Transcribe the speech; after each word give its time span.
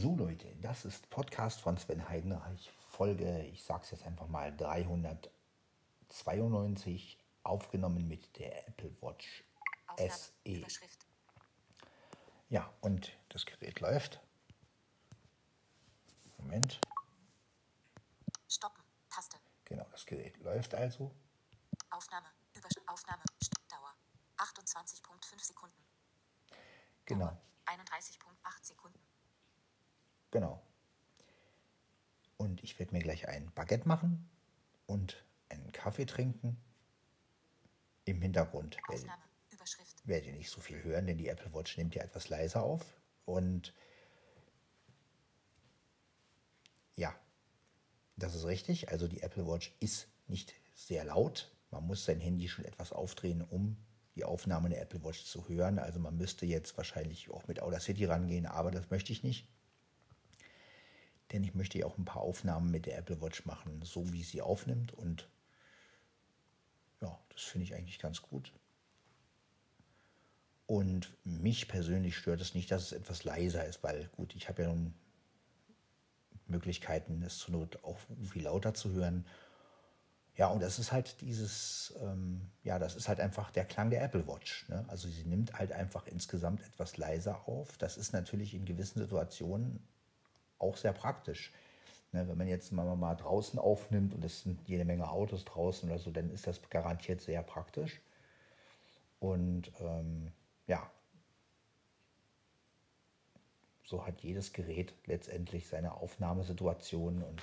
So 0.00 0.14
Leute, 0.14 0.54
das 0.62 0.84
ist 0.84 1.10
Podcast 1.10 1.60
von 1.60 1.76
Sven 1.76 2.08
Heidenreich, 2.08 2.70
Folge, 2.90 3.42
ich 3.46 3.64
sag's 3.64 3.90
jetzt 3.90 4.04
einfach 4.04 4.28
mal 4.28 4.56
392, 4.56 7.18
aufgenommen 7.42 8.06
mit 8.06 8.38
der 8.38 8.68
Apple 8.68 8.94
Watch 9.00 9.42
Aufnahme, 9.88 10.12
SE. 10.12 10.64
Ja, 12.48 12.72
und 12.80 13.12
das 13.30 13.44
Gerät 13.44 13.80
läuft. 13.80 14.20
Moment, 16.36 16.80
Stoppen. 18.48 18.84
Taste. 19.10 19.36
genau, 19.64 19.88
das 19.90 20.06
Gerät 20.06 20.38
läuft 20.38 20.76
also. 20.76 21.12
Aufnahme. 21.90 22.28
Übersch 22.54 22.76
Aufnahme. 22.86 23.24
Dauer. 23.68 23.96
28.5 24.36 25.44
Sekunden. 25.44 25.84
Genau, 27.04 27.26
Dauer. 27.26 27.42
31.8 27.66 28.64
Sekunden. 28.64 29.07
Genau. 30.30 30.62
Und 32.36 32.62
ich 32.62 32.78
werde 32.78 32.94
mir 32.94 33.02
gleich 33.02 33.28
ein 33.28 33.50
Baguette 33.54 33.88
machen 33.88 34.28
und 34.86 35.24
einen 35.48 35.72
Kaffee 35.72 36.06
trinken. 36.06 36.56
Im 38.04 38.22
Hintergrund 38.22 38.78
werdet 40.04 40.28
ihr 40.28 40.32
nicht 40.34 40.50
so 40.50 40.60
viel 40.60 40.82
hören, 40.82 41.06
denn 41.06 41.18
die 41.18 41.28
Apple 41.28 41.52
Watch 41.52 41.76
nimmt 41.76 41.94
ja 41.94 42.02
etwas 42.02 42.28
leiser 42.28 42.62
auf. 42.62 42.84
Und 43.26 43.74
ja, 46.96 47.14
das 48.16 48.34
ist 48.34 48.46
richtig. 48.46 48.88
Also 48.90 49.08
die 49.08 49.22
Apple 49.22 49.46
Watch 49.46 49.74
ist 49.80 50.08
nicht 50.26 50.54
sehr 50.74 51.04
laut. 51.04 51.50
Man 51.70 51.86
muss 51.86 52.04
sein 52.04 52.20
Handy 52.20 52.48
schon 52.48 52.64
etwas 52.64 52.92
aufdrehen, 52.92 53.42
um 53.42 53.76
die 54.14 54.24
Aufnahme 54.24 54.70
der 54.70 54.80
Apple 54.80 55.04
Watch 55.04 55.24
zu 55.24 55.48
hören. 55.48 55.78
Also 55.78 56.00
man 56.00 56.16
müsste 56.16 56.46
jetzt 56.46 56.76
wahrscheinlich 56.76 57.30
auch 57.30 57.46
mit 57.46 57.60
Audacity 57.60 58.06
rangehen, 58.06 58.46
aber 58.46 58.70
das 58.70 58.90
möchte 58.90 59.12
ich 59.12 59.22
nicht. 59.22 59.46
Denn 61.32 61.44
ich 61.44 61.54
möchte 61.54 61.78
ja 61.78 61.86
auch 61.86 61.98
ein 61.98 62.04
paar 62.04 62.22
Aufnahmen 62.22 62.70
mit 62.70 62.86
der 62.86 62.98
Apple 62.98 63.20
Watch 63.20 63.44
machen, 63.44 63.80
so 63.82 64.12
wie 64.12 64.22
sie 64.22 64.40
aufnimmt. 64.40 64.94
Und 64.94 65.28
ja, 67.00 67.18
das 67.30 67.42
finde 67.42 67.64
ich 67.64 67.74
eigentlich 67.74 67.98
ganz 67.98 68.22
gut. 68.22 68.52
Und 70.66 71.16
mich 71.24 71.68
persönlich 71.68 72.16
stört 72.16 72.40
es 72.40 72.54
nicht, 72.54 72.70
dass 72.70 72.82
es 72.82 72.92
etwas 72.92 73.24
leiser 73.24 73.64
ist, 73.64 73.82
weil 73.82 74.08
gut, 74.16 74.34
ich 74.34 74.48
habe 74.48 74.62
ja 74.62 74.68
nun 74.68 74.94
Möglichkeiten, 76.46 77.22
es 77.22 77.38
zur 77.38 77.52
Not 77.52 77.82
auch 77.84 77.98
viel 78.30 78.42
lauter 78.42 78.74
zu 78.74 78.90
hören. 78.92 79.26
Ja, 80.36 80.48
und 80.48 80.60
das 80.60 80.78
ist 80.78 80.92
halt 80.92 81.20
dieses, 81.20 81.94
ähm, 82.00 82.50
ja, 82.62 82.78
das 82.78 82.94
ist 82.96 83.08
halt 83.08 83.18
einfach 83.18 83.50
der 83.50 83.64
Klang 83.64 83.90
der 83.90 84.02
Apple 84.02 84.26
Watch. 84.28 84.68
Ne? 84.68 84.84
Also 84.88 85.08
sie 85.08 85.24
nimmt 85.24 85.54
halt 85.58 85.72
einfach 85.72 86.06
insgesamt 86.06 86.62
etwas 86.62 86.96
leiser 86.96 87.48
auf. 87.48 87.76
Das 87.78 87.96
ist 87.96 88.12
natürlich 88.12 88.54
in 88.54 88.64
gewissen 88.64 89.00
Situationen 89.00 89.82
auch 90.58 90.76
sehr 90.76 90.92
praktisch. 90.92 91.52
Ne? 92.12 92.28
Wenn 92.28 92.38
man 92.38 92.48
jetzt 92.48 92.72
mal, 92.72 92.96
mal 92.96 93.14
draußen 93.14 93.58
aufnimmt 93.58 94.14
und 94.14 94.24
es 94.24 94.42
sind 94.42 94.66
jede 94.66 94.84
Menge 94.84 95.10
Autos 95.10 95.44
draußen 95.44 95.88
oder 95.88 95.98
so, 95.98 96.10
dann 96.10 96.30
ist 96.30 96.46
das 96.46 96.60
garantiert 96.70 97.20
sehr 97.20 97.42
praktisch. 97.42 98.00
Und 99.20 99.72
ähm, 99.80 100.32
ja, 100.66 100.90
so 103.84 104.06
hat 104.06 104.20
jedes 104.20 104.52
Gerät 104.52 104.94
letztendlich 105.06 105.66
seine 105.66 105.94
Aufnahmesituation 105.94 107.22
und 107.22 107.42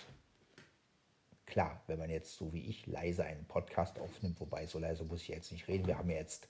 klar, 1.45 1.81
wenn 1.87 1.99
man 1.99 2.09
jetzt 2.09 2.35
so 2.35 2.53
wie 2.53 2.61
ich 2.61 2.85
leise 2.85 3.25
einen 3.25 3.45
Podcast 3.45 3.99
aufnimmt, 3.99 4.39
wobei 4.39 4.65
so 4.67 4.79
leise 4.79 5.03
muss 5.03 5.21
ich 5.21 5.27
jetzt 5.29 5.51
nicht 5.51 5.67
reden, 5.67 5.87
wir 5.87 5.97
haben 5.97 6.09
ja 6.09 6.17
jetzt 6.17 6.47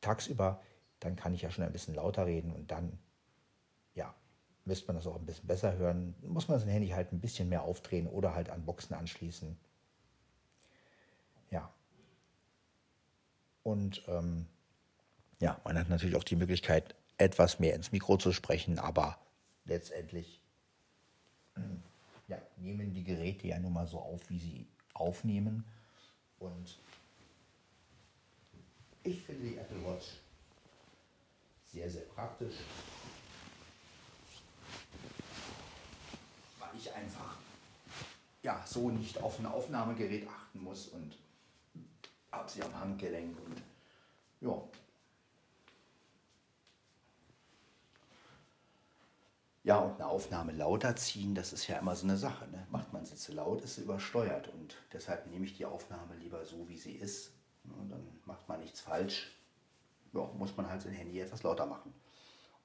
tagsüber, 0.00 0.62
dann 1.00 1.16
kann 1.16 1.34
ich 1.34 1.42
ja 1.42 1.50
schon 1.50 1.64
ein 1.64 1.72
bisschen 1.72 1.94
lauter 1.94 2.26
reden 2.26 2.52
und 2.52 2.70
dann, 2.70 2.98
ja, 3.94 4.14
müsste 4.64 4.86
man 4.86 4.96
das 4.96 5.06
auch 5.06 5.16
ein 5.16 5.26
bisschen 5.26 5.46
besser 5.46 5.76
hören, 5.76 6.14
muss 6.22 6.48
man 6.48 6.58
sein 6.58 6.68
Handy 6.68 6.88
halt 6.88 7.12
ein 7.12 7.20
bisschen 7.20 7.48
mehr 7.48 7.62
aufdrehen 7.62 8.06
oder 8.06 8.34
halt 8.34 8.50
an 8.50 8.64
Boxen 8.64 8.94
anschließen. 8.94 9.56
Ja. 11.50 11.72
Und 13.62 14.02
ähm, 14.08 14.46
ja, 15.40 15.60
man 15.64 15.78
hat 15.78 15.88
natürlich 15.88 16.16
auch 16.16 16.24
die 16.24 16.36
Möglichkeit, 16.36 16.94
etwas 17.18 17.58
mehr 17.58 17.74
ins 17.74 17.92
Mikro 17.92 18.16
zu 18.16 18.32
sprechen, 18.32 18.78
aber 18.78 19.18
letztendlich 19.64 20.40
ja, 22.28 22.38
nehmen 22.56 22.92
die 22.92 23.04
Geräte 23.04 23.48
ja 23.48 23.58
nun 23.58 23.72
mal 23.72 23.86
so 23.86 23.98
auf, 23.98 24.28
wie 24.30 24.38
sie 24.38 24.66
aufnehmen. 24.94 25.64
Und 26.38 26.78
ich 29.02 29.22
finde 29.22 29.48
die 29.48 29.56
Apple 29.58 29.84
Watch 29.84 30.06
sehr, 31.72 31.90
sehr 31.90 32.02
praktisch, 32.02 32.54
weil 36.58 36.61
ich 36.76 36.92
einfach 36.94 37.36
ja, 38.42 38.62
so 38.66 38.90
nicht 38.90 39.22
auf 39.22 39.38
ein 39.38 39.46
Aufnahmegerät 39.46 40.28
achten 40.28 40.62
muss 40.62 40.88
und 40.88 41.16
habe 42.30 42.50
sie 42.50 42.62
am 42.62 42.74
Handgelenk 42.78 43.36
und 43.46 43.62
ja, 44.40 44.60
Ja, 49.64 49.78
und 49.78 49.94
eine 49.94 50.08
Aufnahme 50.08 50.50
lauter 50.50 50.96
ziehen, 50.96 51.36
das 51.36 51.52
ist 51.52 51.68
ja 51.68 51.78
immer 51.78 51.94
so 51.94 52.04
eine 52.04 52.16
Sache. 52.16 52.48
Ne? 52.50 52.66
Macht 52.70 52.92
man 52.92 53.06
sie 53.06 53.14
zu 53.14 53.32
laut, 53.32 53.62
ist 53.62 53.76
sie 53.76 53.82
übersteuert. 53.82 54.48
Und 54.48 54.76
deshalb 54.92 55.28
nehme 55.28 55.44
ich 55.44 55.56
die 55.56 55.66
Aufnahme 55.66 56.16
lieber 56.16 56.44
so, 56.44 56.68
wie 56.68 56.76
sie 56.76 56.96
ist. 56.96 57.30
Und 57.78 57.88
dann 57.88 58.04
macht 58.24 58.48
man 58.48 58.58
nichts 58.58 58.80
falsch. 58.80 59.30
Ja, 60.12 60.28
muss 60.36 60.56
man 60.56 60.68
halt 60.68 60.82
sein 60.82 60.92
Handy 60.92 61.20
etwas 61.20 61.44
lauter 61.44 61.66
machen. 61.66 61.94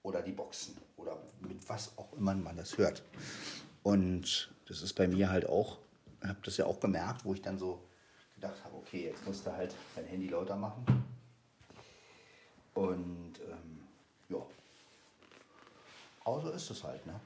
Oder 0.08 0.22
die 0.22 0.32
Boxen. 0.32 0.78
Oder 0.96 1.18
mit 1.42 1.68
was 1.68 1.98
auch 1.98 2.14
immer 2.14 2.34
man 2.34 2.56
das 2.56 2.78
hört. 2.78 3.04
Und 3.84 4.50
das 4.66 4.82
ist 4.82 4.94
bei 4.94 5.06
mir 5.06 5.30
halt 5.30 5.46
auch, 5.50 5.80
habe 6.24 6.40
das 6.44 6.56
ja 6.56 6.66
auch 6.66 6.80
gemerkt, 6.80 7.26
wo 7.26 7.34
ich 7.34 7.42
dann 7.42 7.60
so 7.60 7.84
gedacht 8.36 8.64
habe, 8.64 8.78
okay, 8.78 9.04
jetzt 9.04 9.26
musst 9.28 9.46
du 9.46 9.52
halt 9.52 9.76
dein 9.98 10.06
Handy 10.06 10.30
lauter 10.30 10.56
machen. 10.56 10.86
Und 12.74 13.34
ähm, 13.52 13.82
ja, 14.30 14.46
aber 16.24 16.42
so 16.42 16.52
ist 16.52 16.70
es 16.70 16.84
halt, 16.86 17.06
ne? 17.06 17.20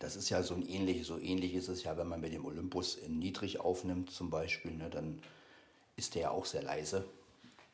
Das 0.00 0.16
ist 0.16 0.30
ja 0.30 0.42
so 0.42 0.54
ein 0.54 0.66
ähnliches, 0.66 1.06
so 1.08 1.18
ähnlich 1.18 1.54
ist 1.54 1.68
es 1.68 1.84
ja, 1.84 1.96
wenn 1.98 2.08
man 2.08 2.22
mit 2.22 2.32
dem 2.32 2.46
Olympus 2.46 2.96
in 2.96 3.18
niedrig 3.18 3.60
aufnimmt 3.60 4.10
zum 4.10 4.30
Beispiel, 4.30 4.72
ne, 4.72 4.88
dann 4.88 5.22
ist 5.94 6.14
der 6.14 6.22
ja 6.22 6.30
auch 6.30 6.46
sehr 6.46 6.62
leise. 6.62 7.04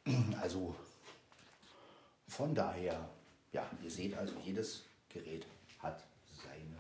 Also 0.41 0.75
von 2.29 2.55
daher, 2.55 3.09
ja, 3.53 3.69
ihr 3.83 3.91
seht 3.91 4.17
also, 4.17 4.35
jedes 4.45 4.83
Gerät 5.09 5.47
hat 5.79 6.03
seine 6.43 6.77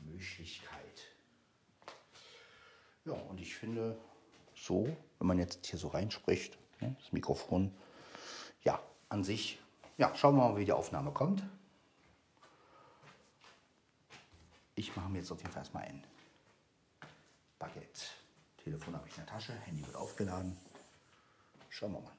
Möglichkeit. 0.00 1.14
Ja, 3.04 3.12
und 3.12 3.40
ich 3.40 3.54
finde 3.54 3.96
so, 4.56 4.88
wenn 5.18 5.28
man 5.28 5.38
jetzt 5.38 5.64
hier 5.66 5.78
so 5.78 5.88
reinspricht, 5.88 6.58
ne, 6.80 6.96
das 7.00 7.12
Mikrofon, 7.12 7.72
ja, 8.64 8.82
an 9.08 9.22
sich, 9.22 9.60
ja, 9.96 10.12
schauen 10.16 10.34
wir 10.34 10.48
mal, 10.48 10.56
wie 10.56 10.64
die 10.64 10.72
Aufnahme 10.72 11.12
kommt. 11.12 11.44
Ich 14.86 14.94
mache 14.94 15.08
mir 15.08 15.20
jetzt 15.20 15.32
auf 15.32 15.40
jeden 15.40 15.50
Fall 15.50 15.62
erstmal 15.62 15.84
ein 15.84 16.06
Baguette. 17.58 18.02
Telefon 18.58 18.94
habe 18.94 19.08
ich 19.08 19.14
in 19.16 19.24
der 19.24 19.32
Tasche, 19.32 19.54
Handy 19.60 19.82
wird 19.86 19.96
aufgeladen. 19.96 20.58
Schauen 21.70 21.92
wir 21.94 22.00
mal. 22.00 22.12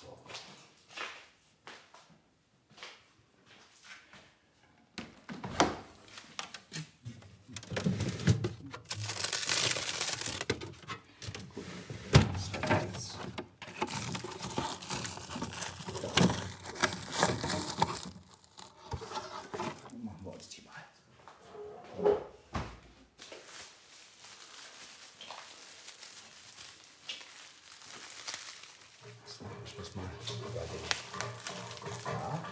So. 0.00 0.16
Gut. 11.52 11.64
Das 12.12 12.52
war 12.62 12.82
jetzt. 12.82 13.18
Dann 19.90 20.04
machen 20.04 20.24
wir 20.24 20.32
uns 20.32 20.48
die 20.48 20.62
mal. 20.62 20.72
So, 29.26 29.44
ich 29.64 29.78
muss 29.78 29.94
mal 29.94 30.04
über 30.04 30.60
den. 30.60 30.80
Ja. 32.04 32.44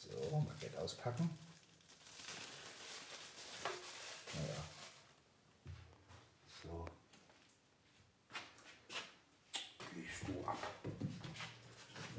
So, 0.00 0.40
mal 0.40 0.56
geht 0.60 0.76
auspacken. 0.76 1.30
Naja. 4.34 4.64
So. 6.62 6.86
Gehst 9.94 10.22
du 10.26 10.44
ab. 10.46 10.58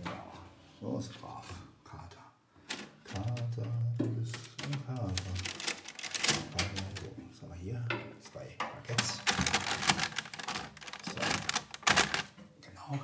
Ja, 0.04 0.34
so 0.80 0.98
ist 1.00 1.20
brav. 1.20 1.48
Kater. 1.84 2.25
Kater, 3.04 3.68
du 3.98 4.06
bist 4.16 4.36
ein 4.64 4.86
Kater. 4.86 5.14
Kater. 6.52 6.66
So, 7.02 7.08
was 7.32 7.42
haben 7.42 7.50
wir 7.50 7.56
hier? 7.56 7.88
Zwei 8.22 8.56
Baguettes. 8.58 9.10
So. 11.06 11.16
Genau. 12.62 13.00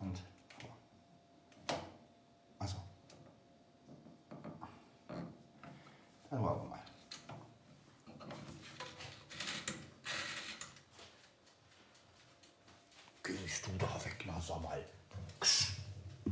Und. 0.00 0.18
Achso. 2.58 2.76
Dann 6.30 6.42
wollen 6.42 6.60
wir 6.62 6.68
mal. 6.68 6.82
Gehst 13.52 13.66
du 13.66 13.76
da 13.76 14.02
weg, 14.02 14.24
na 14.24 14.40
sag 14.40 14.62
mal. 14.62 14.82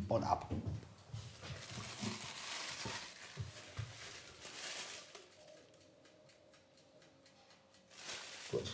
Und 0.08 0.24
ab. 0.24 0.50
Gut. 8.50 8.72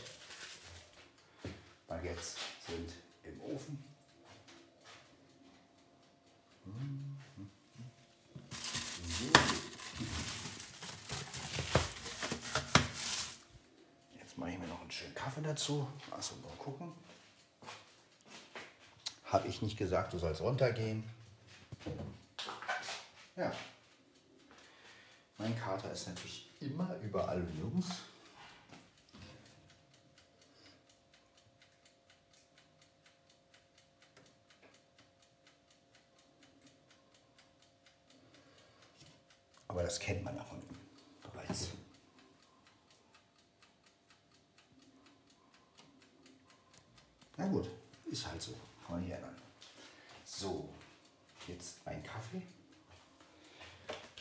Baguettes 1.89 2.37
sind 2.69 2.93
im 3.25 3.41
Ofen. 3.41 3.85
Jetzt 14.17 14.39
mache 14.39 14.51
ich 14.53 14.59
mir 14.59 14.69
noch 14.69 14.83
einen 14.83 14.91
schönen 14.93 15.17
Kaffee 15.17 15.43
dazu. 15.43 15.89
Achso, 16.13 16.37
mal 16.37 16.53
gucken. 16.57 17.06
Habe 19.27 19.49
ich 19.49 19.61
nicht 19.61 19.77
gesagt, 19.77 20.13
du 20.13 20.19
sollst 20.19 20.41
runtergehen? 20.41 21.05
Ja. 23.35 23.53
Mein 25.37 25.59
Kater 25.59 25.91
ist 25.93 26.09
natürlich 26.09 26.49
immer 26.61 26.97
überall 27.03 27.41
und 27.41 27.55
nirgends. 27.55 27.89
Aber 39.69 39.83
das 39.83 39.99
kennt 40.01 40.25
man 40.25 40.37
ja 40.37 40.45
von 40.45 40.59
ihm 40.59 40.79
bereits. 41.31 41.69
Na 47.37 47.47
gut, 47.49 47.69
ist 48.07 48.27
halt 48.27 48.41
so. 48.41 48.55
Man 48.89 49.01
nicht 49.01 49.13
ändern. 49.13 49.37
So, 50.25 50.69
jetzt 51.49 51.85
mein 51.85 52.03
Kaffee. 52.03 52.43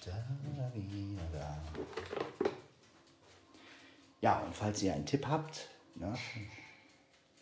Da, 0.04 0.12
da, 0.12 0.72
da. 1.34 1.58
Ja, 4.22 4.40
und 4.40 4.56
falls 4.56 4.82
ihr 4.82 4.94
einen 4.94 5.06
Tipp 5.06 5.28
habt, 5.28 5.70
ne, 5.96 6.18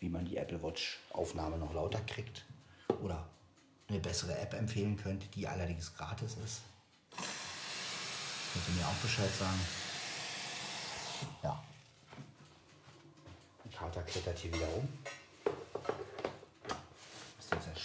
wie 0.00 0.08
man 0.08 0.24
die 0.24 0.36
Apple 0.36 0.62
Watch 0.62 1.00
Aufnahme 1.12 1.56
noch 1.56 1.72
lauter 1.72 2.00
kriegt 2.02 2.44
oder 3.02 3.26
eine 3.88 4.00
bessere 4.00 4.36
App 4.38 4.54
empfehlen 4.54 4.96
könnt, 4.96 5.34
die 5.34 5.46
allerdings 5.46 5.94
gratis 5.94 6.36
ist, 6.44 6.62
könnt 8.52 8.68
ihr 8.68 8.74
mir 8.74 8.86
auch 8.86 9.02
Bescheid 9.02 9.30
sagen. 9.30 9.60
Ja. 11.42 11.62
Der 13.64 13.78
Kater 13.78 14.02
klettert 14.02 14.38
hier 14.38 14.52
wieder 14.52 14.66
rum. 14.66 14.88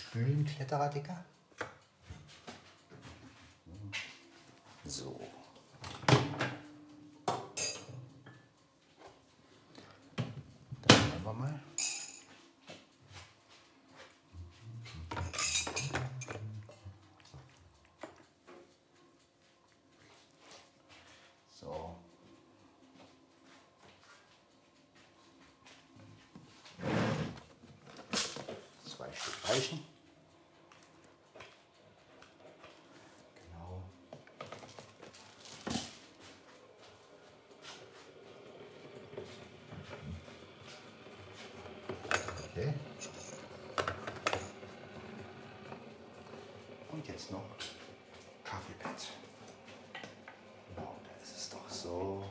Spülenkletterer, 0.09 0.89
Dicker? 0.89 1.23
So. 4.83 5.19
Dann 10.87 10.97
schauen 10.97 11.23
wir 11.23 11.33
mal. 11.33 11.59
So. 21.51 21.95
Zwei 28.83 29.11
Stück 29.13 29.49
reichen. 29.49 29.85
Genau. 33.35 33.83
Okay. 42.51 42.73
Und 46.91 47.07
jetzt 47.07 47.31
noch 47.31 47.43
Kaffeepad. 48.43 49.07
Genau, 50.75 50.95
da 51.03 51.23
ist 51.23 51.37
es 51.37 51.49
doch 51.49 51.69
so. 51.69 52.25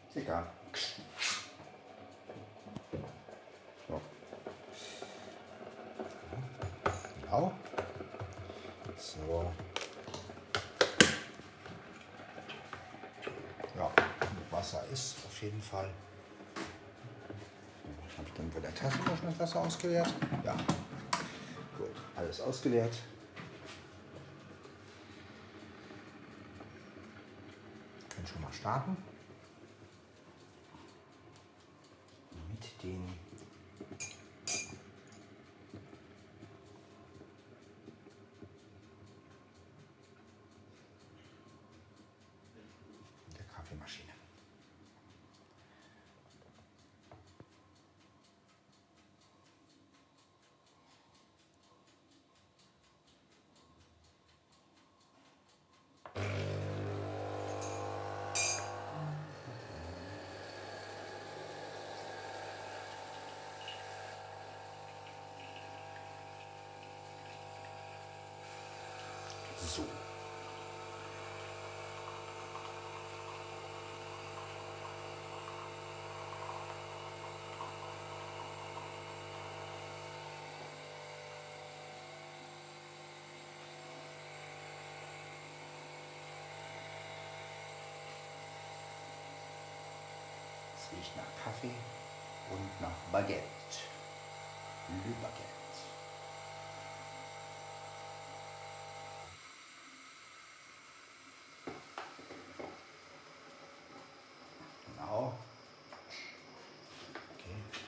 Ist 0.00 0.03
egal. 0.14 0.46
So. 3.88 4.00
Genau. 7.22 7.52
So. 8.96 9.52
Ja, 13.76 13.90
Wasser 14.50 14.84
ist 14.92 15.16
auf 15.26 15.42
jeden 15.42 15.60
Fall. 15.60 15.90
Habe 18.16 18.28
ich 18.28 18.34
dann 18.34 18.50
bei 18.50 18.60
der 18.60 18.74
Tasse 18.74 18.98
noch 18.98 19.20
das 19.20 19.38
Wasser 19.38 19.60
ausgeleert? 19.60 20.12
Ja. 20.44 20.54
Gut, 21.76 21.90
alles 22.14 22.40
ausgeleert. 22.40 22.96
Können 28.08 28.26
schon 28.26 28.42
mal 28.42 28.52
starten. 28.52 28.96
Mit 32.48 32.82
den 32.82 33.08
der 43.36 43.44
Kaffeemaschine. 43.46 44.12
So. 69.74 69.82
Es 90.76 90.92
riecht 90.96 91.16
nach 91.16 91.24
Kaffee 91.44 91.74
und 92.50 92.80
nach 92.80 92.90
Baguette. 93.10 93.42
Le 94.88 95.14
Baguette. 95.20 95.54
Genau. 104.96 105.32
Okay. 107.34 107.84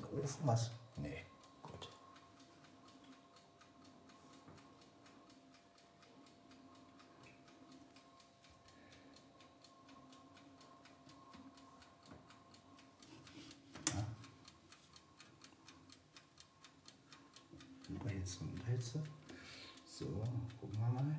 Ofen 0.00 0.46
was? 0.46 0.70
Nee, 0.96 1.24
gut. 1.62 1.88
Ja. 13.94 14.06
Und 17.88 18.02
Unterhitze. 18.40 19.02
So, 19.86 20.06
gucken 20.58 20.78
wir 20.78 20.88
mal. 20.88 21.16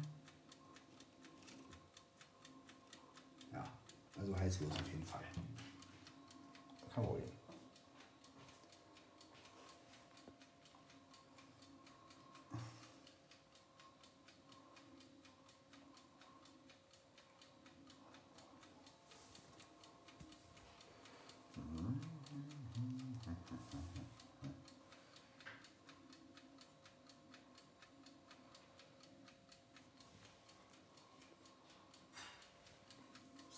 Ja, 3.51 3.63
also 4.17 4.35
heiß 4.37 4.59
wird 4.61 4.71
es 4.73 4.79
auf 4.79 4.87
jeden 4.87 5.05
Fall. 5.05 5.23
Kein 6.93 7.05
Problem. 7.05 7.29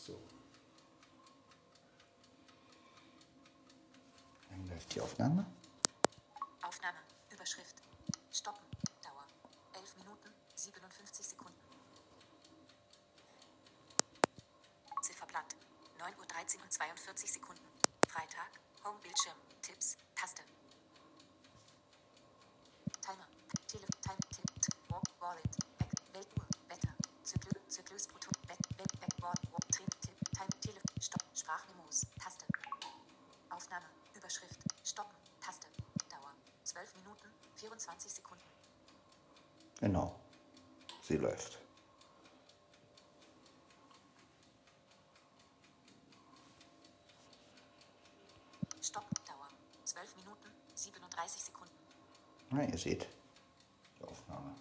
So. 0.05 0.13
Dann 4.51 4.67
läuft 4.67 4.93
die 4.93 5.01
Aufnahme. 5.15 5.45
Aufnahme. 6.61 6.97
Überschrift. 7.31 7.77
Stoppen. 8.33 8.65
Dauer. 9.01 9.23
11 9.73 9.95
Minuten, 9.95 10.29
57 10.55 11.25
Sekunden. 11.25 11.57
Zifferblatt. 15.01 15.55
9 15.99 16.19
Uhr 16.19 16.25
13 16.25 16.61
und 16.61 16.73
42 16.73 17.31
Sekunden. 17.31 17.63
Freitag. 18.09 18.59
Homebildschirm. 18.83 19.37
Tipps. 19.61 19.95
Taste. 20.15 20.43
Timer. 22.99 23.27
Tele 23.67 23.85
Time. 24.01 24.19
Tipp. 24.35 24.61
Tipp, 24.61 24.75
Walk. 24.89 25.03
Wallet. 25.21 25.47
Back. 25.79 25.91
Weltuhr. 26.11 26.45
Wetter. 26.67 26.93
Zyklus. 27.23 27.63
Zyklus. 27.69 28.07
Proton. 28.07 28.33
Back. 28.49 28.59
Back. 28.75 28.99
Backward. 28.99 29.39
Walk. 29.53 29.65
Trip. 29.71 29.89
Tipp. 30.01 30.17
Time. 30.35 30.49
Tele. 30.59 30.81
Stopp. 30.99 31.23
Sprachmemos. 31.33 32.05
Taste. 32.21 32.45
Aufnahme. 33.49 33.85
Überschrift. 34.13 34.59
Stoppen. 34.83 35.15
Taste. 35.41 35.67
Dauer. 36.09 36.31
12 36.63 36.95
Minuten, 36.97 37.27
24 37.55 38.11
Sekunden. 38.11 38.43
Genau. 39.79 40.19
Sie 41.01 41.17
läuft. 41.17 41.59
Stopp. 48.81 49.05
Dauer. 49.25 49.49
12 49.83 50.15
Minuten, 50.17 50.51
37 50.75 51.41
Sekunden. 51.41 51.73
Na, 52.51 52.63
ihr 52.63 52.77
seht, 52.77 53.07
die 53.99 54.03
Aufnahme 54.03 54.55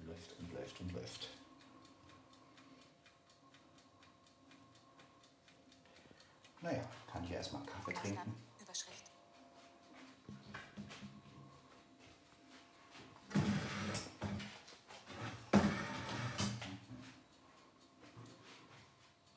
läuft 0.00 0.32
und 0.38 0.52
läuft 0.52 0.80
und 0.80 0.92
läuft. 0.92 1.28
Naja, 6.60 6.82
kann 7.10 7.24
ich 7.24 7.30
erstmal 7.30 7.64
Kaffee 7.64 7.92
Aufnahme. 7.96 8.16
trinken. 8.16 8.34
Überschrift. 8.60 9.04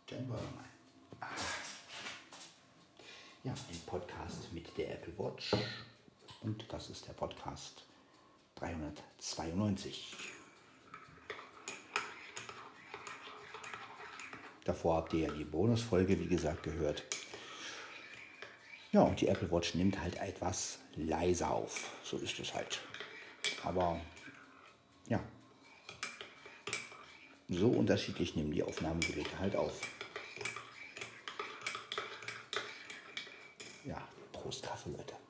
Dann 0.07 0.27
wollen 0.29 0.41
wir 0.41 0.51
mal. 0.51 0.65
Ah. 1.21 1.27
Ja, 3.51 3.57
ein 3.69 3.81
Podcast 3.85 4.53
mit 4.53 4.77
der 4.77 4.93
Apple 4.93 5.13
Watch. 5.17 5.51
Und 6.41 6.65
das 6.71 6.89
ist 6.89 7.05
der 7.05 7.11
Podcast 7.11 7.83
392. 8.55 10.15
Davor 14.63 14.95
habt 14.95 15.11
ihr 15.11 15.27
ja 15.27 15.33
die 15.33 15.43
Bonusfolge, 15.43 16.17
wie 16.17 16.27
gesagt, 16.27 16.63
gehört. 16.63 17.03
Ja, 18.93 19.01
und 19.01 19.19
die 19.19 19.27
Apple 19.27 19.51
Watch 19.51 19.75
nimmt 19.75 19.99
halt 20.01 20.15
etwas 20.21 20.79
leiser 20.95 21.51
auf. 21.51 21.91
So 22.05 22.17
ist 22.19 22.39
es 22.39 22.53
halt. 22.53 22.79
Aber 23.65 23.99
ja, 25.09 25.21
so 27.49 27.67
unterschiedlich 27.67 28.37
nehmen 28.37 28.51
die 28.51 28.63
Aufnahmegeräte 28.63 29.39
halt 29.39 29.57
auf. 29.57 29.81
Ja, 34.51 34.57
Prost 34.57 35.20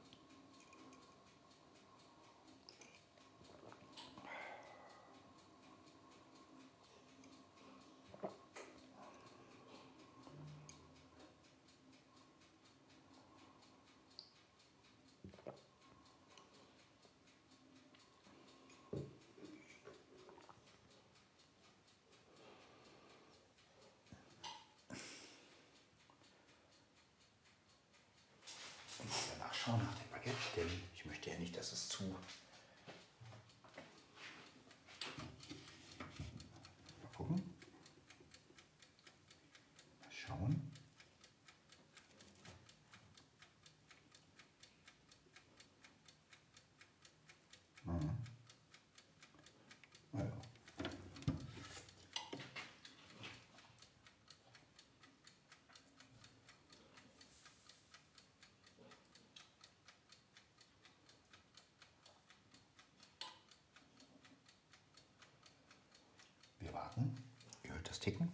Ticken. 68.01 68.29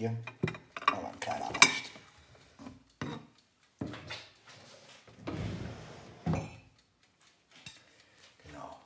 Hier. 0.00 0.16
Aber 0.86 1.08
ein 1.10 1.20
kleiner 1.20 1.44
reicht. 1.44 1.90
Genau. 8.38 8.80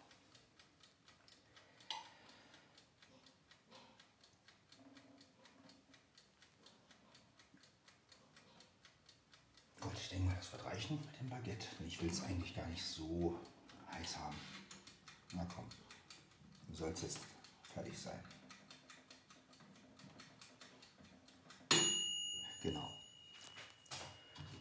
Gut, 9.80 9.92
ich 9.94 10.08
denke 10.08 10.24
mal, 10.24 10.34
das 10.34 10.50
wird 10.50 10.64
reichen 10.64 10.98
mit 11.06 11.20
dem 11.20 11.30
Baguette. 11.30 11.68
Ich 11.86 12.02
will 12.02 12.10
es 12.10 12.24
eigentlich 12.24 12.56
gar 12.56 12.66
nicht 12.66 12.84
so 12.84 13.38
heiß 13.92 14.18
haben. 14.18 14.36
Na 15.32 15.46
komm, 15.54 15.68
soll 16.72 16.90
es 16.90 17.02
jetzt 17.02 17.20
fertig 17.72 17.96
sein. 17.96 18.18
Genau. 22.64 22.88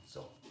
So. 0.06 0.20
Genau. 0.20 0.44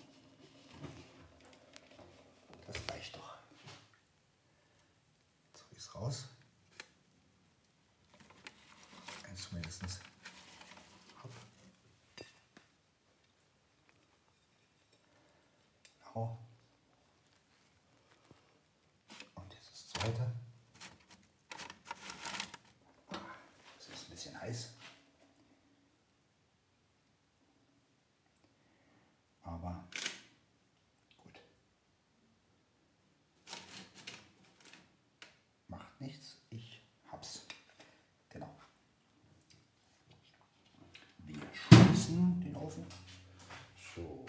Zweite. 20.03 20.33
Das 23.79 23.89
ist 23.89 24.07
ein 24.07 24.11
bisschen 24.11 24.41
heiß. 24.41 24.71
Aber 29.45 29.89
gut. 31.19 31.41
Macht 35.69 36.01
nichts. 36.01 36.37
Ich 36.51 36.83
hab's. 37.13 37.47
Genau. 38.29 38.53
Wir 41.19 41.41
schließen 41.55 42.41
den 42.41 42.57
Ofen. 42.57 42.85
So. 43.95 44.27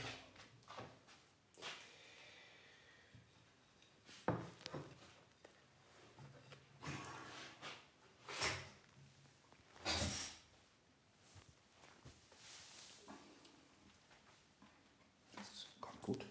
Das 15.35 15.67
kommt 15.81 16.01
gut. 16.01 16.25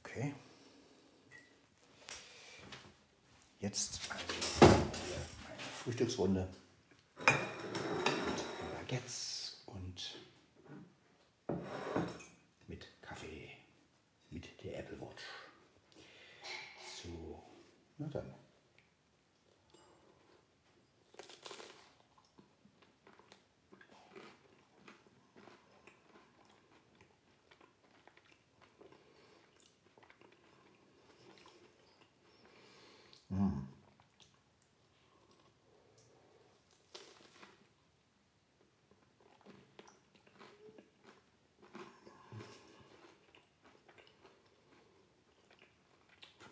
Okay. 0.00 0.34
Jetzt. 3.72 4.00
Frühstücksrunde. 5.82 6.46
Baguettes 8.74 9.62
und 9.64 10.18
mit 12.68 12.86
Kaffee, 13.00 13.48
mit 14.28 14.62
der 14.62 14.80
Apple 14.80 15.00
Watch. 15.00 15.22
So, 17.02 17.42
na 17.96 18.08
dann. 18.08 18.34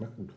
Schmeckt 0.01 0.17
gut. 0.17 0.35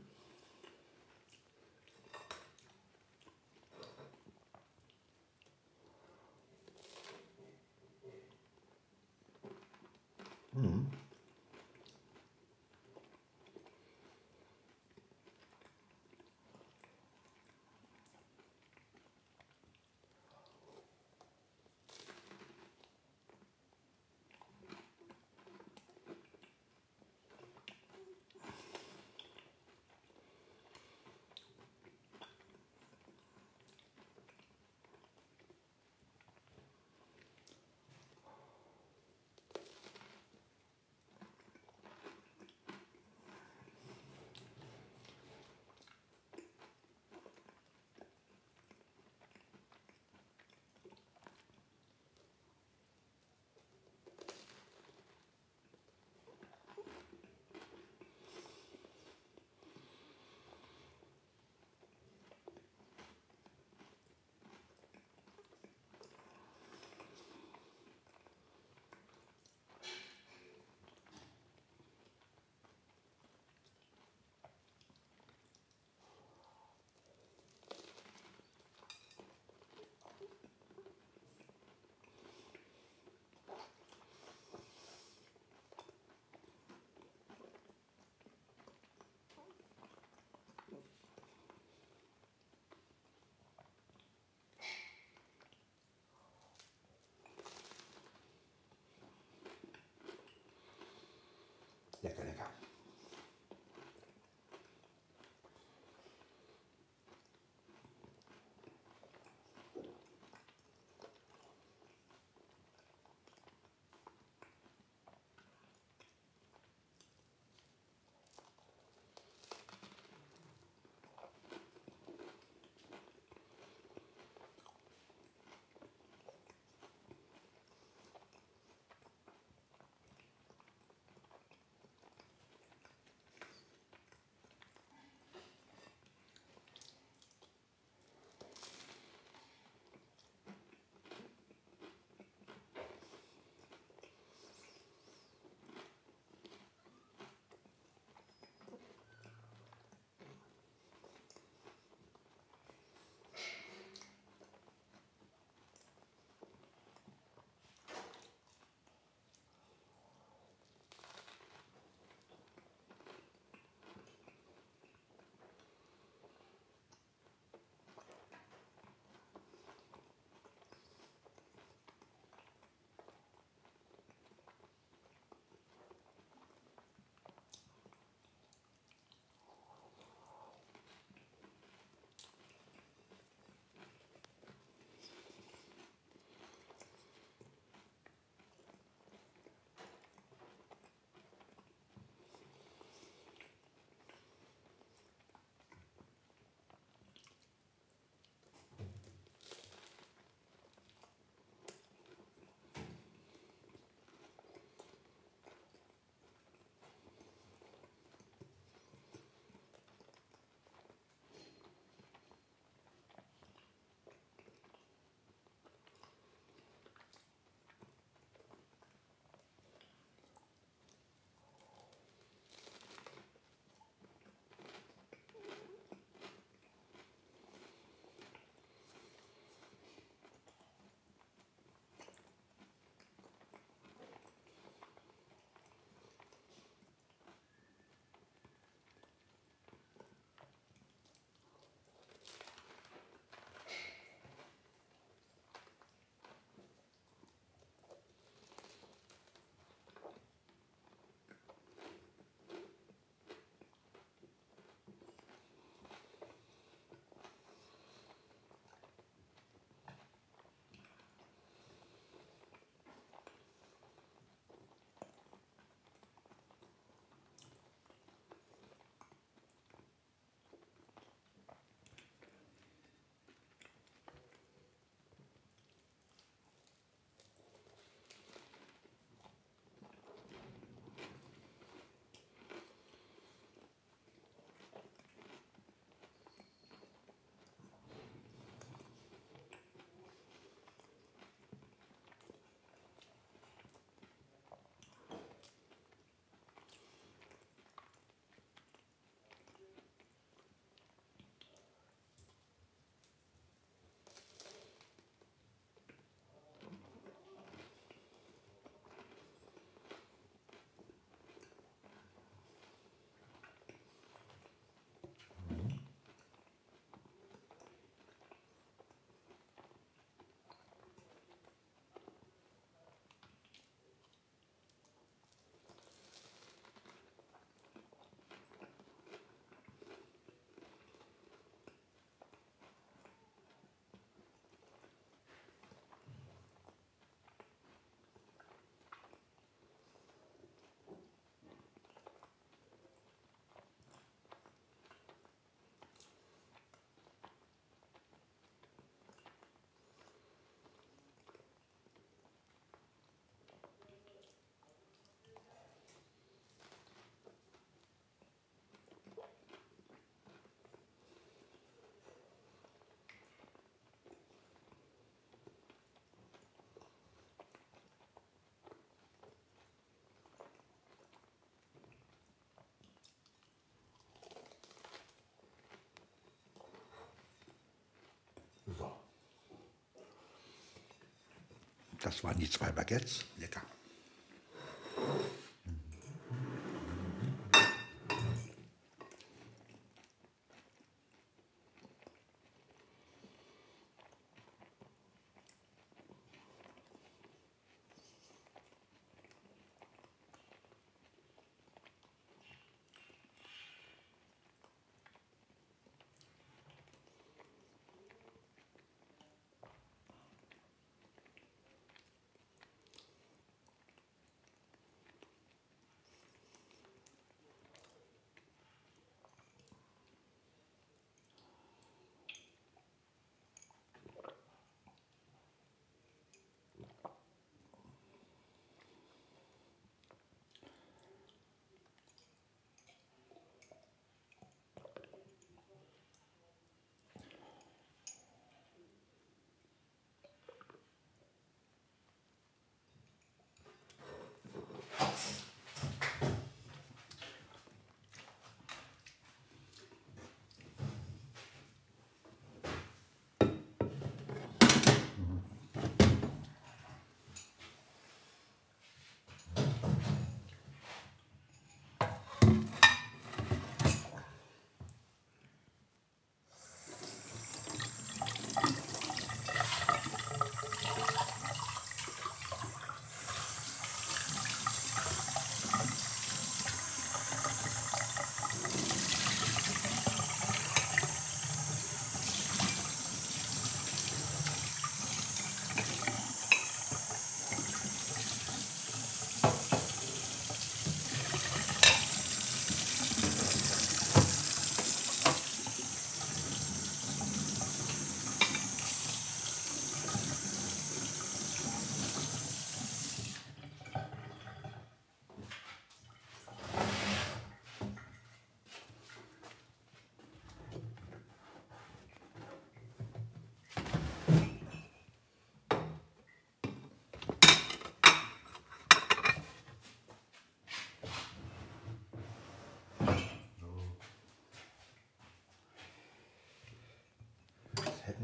Das 382.03 382.23
waren 382.23 382.37
die 382.37 382.49
zwei 382.49 382.71
Baguettes. 382.71 383.25
Lecker. 383.37 383.61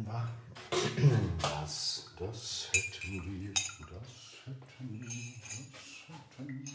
Wir. 0.09 0.29
Das, 1.41 2.09
das 2.17 2.69
hätten 2.73 3.23
wir, 3.25 3.53
das 3.53 4.45
hätten 4.45 5.01
wir, 5.01 5.09
das 5.47 6.17
hätten 6.37 6.65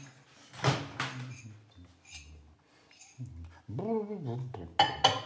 So, 3.66 5.23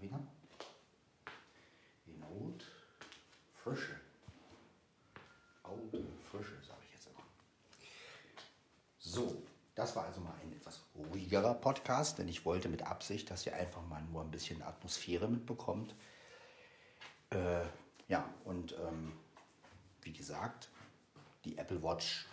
wieder. 0.00 0.20
In 2.06 2.24
Haut 2.24 2.64
Frische. 3.62 4.00
Auge 5.62 6.04
Frische, 6.30 6.54
sage 6.66 6.80
ich 6.86 6.92
jetzt 6.94 7.06
immer. 7.06 7.24
So, 8.98 9.42
das 9.74 9.94
war 9.96 10.04
also 10.04 10.20
mal 10.20 10.34
ein 10.42 10.52
etwas 10.52 10.80
ruhigerer 10.96 11.54
Podcast, 11.54 12.18
denn 12.18 12.28
ich 12.28 12.44
wollte 12.44 12.68
mit 12.68 12.82
Absicht, 12.82 13.30
dass 13.30 13.46
ihr 13.46 13.54
einfach 13.54 13.86
mal 13.86 14.02
nur 14.02 14.22
ein 14.22 14.30
bisschen 14.30 14.62
Atmosphäre 14.62 15.28
mitbekommt. 15.28 15.94
Äh, 17.30 17.64
ja, 18.08 18.28
und 18.44 18.72
ähm, 18.72 19.12
wie 20.02 20.12
gesagt, 20.12 20.68
die 21.44 21.58
Apple 21.58 21.82
Watch 21.82 22.26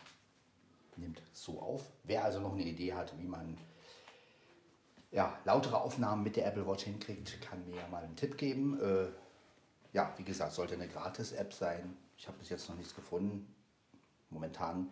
nimmt 0.96 1.22
so 1.34 1.62
auf. 1.62 1.84
Wer 2.04 2.24
also 2.24 2.40
noch 2.40 2.54
eine 2.54 2.64
Idee 2.64 2.94
hat, 2.94 3.18
wie 3.20 3.28
man 3.28 3.58
ja, 5.12 5.38
lautere 5.46 5.80
Aufnahmen 5.80 6.24
mit 6.24 6.36
der 6.36 6.48
Apple 6.48 6.68
Watch 6.68 6.84
hinkriegt, 6.84 7.42
kann 7.42 7.66
mir 7.68 7.78
ja 7.78 7.88
mal 7.88 8.04
einen 8.04 8.16
Tipp 8.16 8.38
geben. 8.38 8.80
Äh, 8.82 9.08
ja, 9.94 10.14
wie 10.18 10.24
gesagt, 10.24 10.54
sollte 10.54 10.76
eine 10.76 10.88
Gratis-App 10.88 11.54
sein. 11.54 11.98
Ich 12.18 12.28
habe 12.28 12.38
bis 12.38 12.50
jetzt 12.50 12.70
noch 12.70 12.76
nichts 12.76 12.96
gefunden. 12.96 13.54
Momentan 14.30 14.92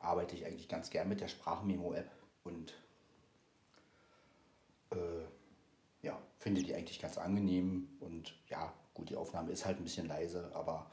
arbeite 0.00 0.34
ich 0.34 0.44
eigentlich 0.44 0.68
ganz 0.68 0.90
gern 0.90 1.08
mit 1.08 1.20
der 1.20 1.28
Sprachmemo-App 1.28 2.10
und 2.42 2.74
äh, 4.90 4.96
ja, 6.02 6.18
finde 6.38 6.62
die 6.62 6.74
eigentlich 6.74 7.00
ganz 7.00 7.18
angenehm. 7.18 7.88
Und 8.00 8.34
ja, 8.48 8.72
gut, 8.94 9.10
die 9.10 9.16
Aufnahme 9.16 9.52
ist 9.52 9.64
halt 9.64 9.78
ein 9.78 9.84
bisschen 9.84 10.08
leise, 10.08 10.50
aber 10.54 10.90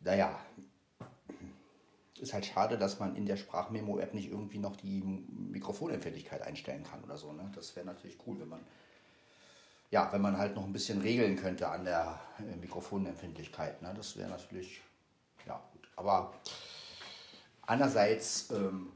naja, 0.00 0.40
ist 2.20 2.32
halt 2.32 2.46
schade, 2.46 2.78
dass 2.78 2.98
man 2.98 3.16
in 3.16 3.26
der 3.26 3.36
Sprachmemo-App 3.36 4.14
nicht 4.14 4.30
irgendwie 4.30 4.58
noch 4.58 4.76
die 4.76 5.02
Mikrofonempfindlichkeit 5.02 6.42
einstellen 6.42 6.84
kann 6.84 7.02
oder 7.04 7.16
so. 7.16 7.32
Ne? 7.32 7.50
Das 7.54 7.74
wäre 7.76 7.86
natürlich 7.86 8.18
cool, 8.26 8.38
wenn 8.40 8.48
man 8.48 8.60
ja, 9.90 10.12
wenn 10.12 10.20
man 10.20 10.36
halt 10.36 10.54
noch 10.54 10.64
ein 10.64 10.72
bisschen 10.72 11.00
regeln 11.00 11.36
könnte 11.36 11.68
an 11.68 11.84
der 11.84 12.20
äh, 12.38 12.56
Mikrofonempfindlichkeit. 12.56 13.80
Ne? 13.80 13.94
Das 13.96 14.16
wäre 14.16 14.28
natürlich 14.28 14.82
ja 15.46 15.60
gut. 15.72 15.88
Aber 15.96 16.34
andererseits 17.62 18.50
ähm, 18.50 18.92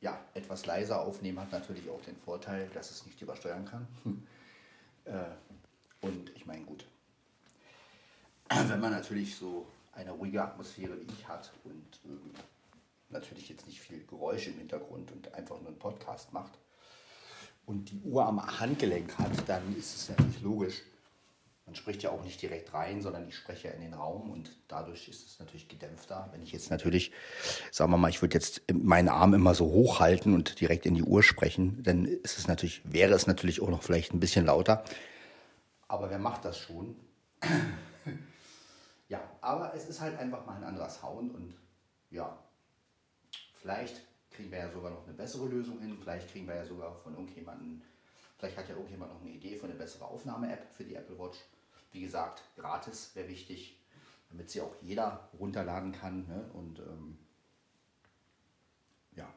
ja, 0.00 0.18
etwas 0.34 0.66
leiser 0.66 1.00
aufnehmen 1.00 1.38
hat 1.38 1.52
natürlich 1.52 1.88
auch 1.88 2.00
den 2.02 2.16
Vorteil, 2.16 2.68
dass 2.74 2.90
es 2.90 3.06
nicht 3.06 3.20
übersteuern 3.20 3.64
kann. 3.64 3.86
äh, 5.04 6.04
und 6.04 6.30
ich 6.34 6.46
meine, 6.46 6.64
gut, 6.64 6.86
wenn 8.48 8.80
man 8.80 8.90
natürlich 8.90 9.36
so 9.36 9.66
eine 9.92 10.12
ruhige 10.12 10.42
Atmosphäre 10.42 10.98
wie 10.98 11.12
ich 11.12 11.28
hat 11.28 11.52
und 11.64 12.00
ähm, 12.06 12.32
natürlich 13.12 13.48
jetzt 13.48 13.66
nicht 13.66 13.80
viel 13.80 14.04
Geräusche 14.06 14.50
im 14.50 14.58
Hintergrund 14.58 15.12
und 15.12 15.34
einfach 15.34 15.58
nur 15.60 15.68
einen 15.68 15.78
Podcast 15.78 16.32
macht 16.32 16.58
und 17.66 17.90
die 17.90 18.00
Uhr 18.04 18.26
am 18.26 18.60
Handgelenk 18.60 19.18
hat, 19.18 19.48
dann 19.48 19.76
ist 19.76 19.96
es 19.96 20.08
natürlich 20.08 20.42
logisch. 20.42 20.82
Man 21.64 21.76
spricht 21.76 22.02
ja 22.02 22.10
auch 22.10 22.24
nicht 22.24 22.42
direkt 22.42 22.74
rein, 22.74 23.00
sondern 23.00 23.28
ich 23.28 23.36
spreche 23.36 23.68
in 23.68 23.80
den 23.80 23.94
Raum 23.94 24.30
und 24.30 24.50
dadurch 24.66 25.08
ist 25.08 25.26
es 25.26 25.38
natürlich 25.38 25.68
gedämpfter. 25.68 26.28
Wenn 26.32 26.42
ich 26.42 26.50
jetzt 26.50 26.70
natürlich, 26.70 27.12
sagen 27.70 27.92
wir 27.92 27.98
mal, 27.98 28.08
ich 28.08 28.20
würde 28.20 28.34
jetzt 28.34 28.62
meinen 28.72 29.08
Arm 29.08 29.32
immer 29.32 29.54
so 29.54 29.66
hochhalten 29.66 30.34
und 30.34 30.60
direkt 30.60 30.86
in 30.86 30.94
die 30.94 31.04
Uhr 31.04 31.22
sprechen, 31.22 31.80
dann 31.84 32.04
ist 32.04 32.36
es 32.36 32.48
natürlich, 32.48 32.82
wäre 32.84 33.14
es 33.14 33.28
natürlich 33.28 33.62
auch 33.62 33.68
noch 33.68 33.84
vielleicht 33.84 34.12
ein 34.12 34.20
bisschen 34.20 34.46
lauter. 34.46 34.84
Aber 35.86 36.10
wer 36.10 36.18
macht 36.18 36.44
das 36.44 36.58
schon? 36.58 36.96
ja, 39.08 39.20
aber 39.40 39.72
es 39.74 39.88
ist 39.88 40.00
halt 40.00 40.18
einfach 40.18 40.44
mal 40.44 40.56
ein 40.56 40.64
anderer 40.64 40.90
Sound 40.90 41.32
und 41.32 41.54
ja, 42.10 42.36
vielleicht 43.62 44.02
kriegen 44.30 44.50
wir 44.50 44.58
ja 44.58 44.70
sogar 44.70 44.90
noch 44.90 45.04
eine 45.04 45.14
bessere 45.14 45.46
Lösung 45.46 45.80
hin. 45.80 45.96
Vielleicht 45.98 46.30
kriegen 46.30 46.46
wir 46.46 46.56
ja 46.56 46.64
sogar 46.64 46.94
von 46.96 47.14
irgendjemandem, 47.14 47.80
vielleicht 48.36 48.56
hat 48.56 48.68
ja 48.68 48.74
irgendjemand 48.74 49.12
noch 49.12 49.20
eine 49.20 49.30
Idee 49.30 49.56
für 49.56 49.66
eine 49.66 49.74
bessere 49.74 50.04
Aufnahme-App 50.04 50.66
für 50.74 50.84
die 50.84 50.94
Apple 50.94 51.18
Watch. 51.18 51.38
Wie 51.92 52.00
gesagt, 52.00 52.42
gratis 52.56 53.14
wäre 53.14 53.28
wichtig, 53.28 53.78
damit 54.30 54.50
sie 54.50 54.60
auch 54.60 54.74
jeder 54.80 55.28
runterladen 55.38 55.92
kann. 55.92 56.26
Ne? 56.26 56.50
Und 56.54 56.80
ähm, 56.80 57.18
ja, 59.14 59.32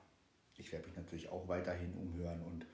ich 0.57 0.71
werde 0.71 0.88
mich 0.88 0.95
natürlich 0.95 1.29
auch 1.29 1.47
weiterhin 1.47 1.93
umhören 1.93 2.41
und 2.41 2.65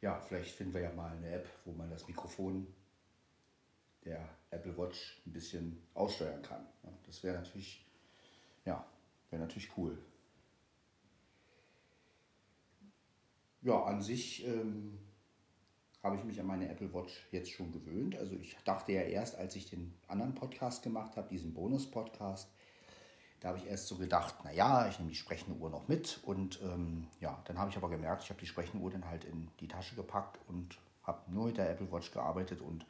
ja, 0.00 0.18
vielleicht 0.18 0.54
finden 0.54 0.72
wir 0.72 0.80
ja 0.80 0.92
mal 0.92 1.14
eine 1.14 1.30
App, 1.30 1.46
wo 1.66 1.72
man 1.72 1.90
das 1.90 2.08
Mikrofon 2.08 2.66
der 4.06 4.26
Apple 4.50 4.76
Watch 4.78 5.20
ein 5.26 5.32
bisschen 5.32 5.82
aussteuern 5.92 6.40
kann. 6.40 6.66
Das 7.04 7.22
wäre 7.22 7.36
natürlich, 7.36 7.84
ja, 8.64 8.82
wäre 9.28 9.42
natürlich 9.42 9.76
cool. 9.76 9.98
Ja, 13.62 13.82
an 13.82 14.00
sich 14.00 14.46
ähm, 14.46 14.98
habe 16.02 16.16
ich 16.16 16.24
mich 16.24 16.40
an 16.40 16.46
meine 16.46 16.68
Apple 16.68 16.92
Watch 16.94 17.26
jetzt 17.30 17.50
schon 17.50 17.72
gewöhnt. 17.72 18.16
Also 18.16 18.34
ich 18.34 18.56
dachte 18.64 18.92
ja 18.92 19.02
erst, 19.02 19.36
als 19.36 19.54
ich 19.54 19.68
den 19.68 19.94
anderen 20.08 20.34
Podcast 20.34 20.82
gemacht 20.82 21.16
habe, 21.16 21.28
diesen 21.28 21.52
Bonus-Podcast, 21.52 22.50
da 23.40 23.48
habe 23.48 23.58
ich 23.58 23.66
erst 23.66 23.88
so 23.88 23.96
gedacht, 23.96 24.44
naja, 24.44 24.88
ich 24.88 24.98
nehme 24.98 25.10
die 25.10 25.16
sprechende 25.16 25.58
Uhr 25.58 25.70
noch 25.70 25.88
mit. 25.88 26.20
Und 26.24 26.60
ähm, 26.62 27.06
ja, 27.20 27.42
dann 27.46 27.58
habe 27.58 27.70
ich 27.70 27.76
aber 27.76 27.90
gemerkt, 27.90 28.22
ich 28.22 28.30
habe 28.30 28.40
die 28.40 28.46
sprechende 28.46 28.82
Uhr 28.82 28.90
dann 28.90 29.06
halt 29.06 29.24
in 29.24 29.50
die 29.60 29.68
Tasche 29.68 29.94
gepackt 29.94 30.38
und 30.48 30.78
habe 31.02 31.30
nur 31.30 31.46
mit 31.46 31.58
der 31.58 31.70
Apple 31.70 31.90
Watch 31.92 32.12
gearbeitet. 32.12 32.62
Und 32.62 32.86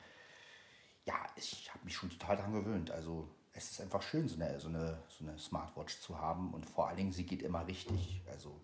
ja, 1.05 1.15
ich 1.37 1.69
habe 1.73 1.85
mich 1.85 1.95
schon 1.95 2.11
total 2.11 2.37
daran 2.37 2.53
gewöhnt. 2.53 2.93
Also 2.93 3.29
es 3.53 3.73
ist 3.73 3.81
einfach 3.81 4.03
schön, 4.03 4.29
so 4.29 4.37
eine, 4.37 4.59
so, 4.61 4.69
eine, 4.69 5.03
so 5.09 5.25
eine 5.25 5.37
Smartwatch 5.39 6.01
zu 6.01 6.19
haben. 6.19 6.55
Und 6.55 6.67
vor 6.67 6.87
allen 6.87 6.97
Dingen, 6.97 7.13
sie 7.13 7.27
geht 7.27 7.43
immer 7.43 7.67
richtig. 7.67 8.23
Also 8.29 8.61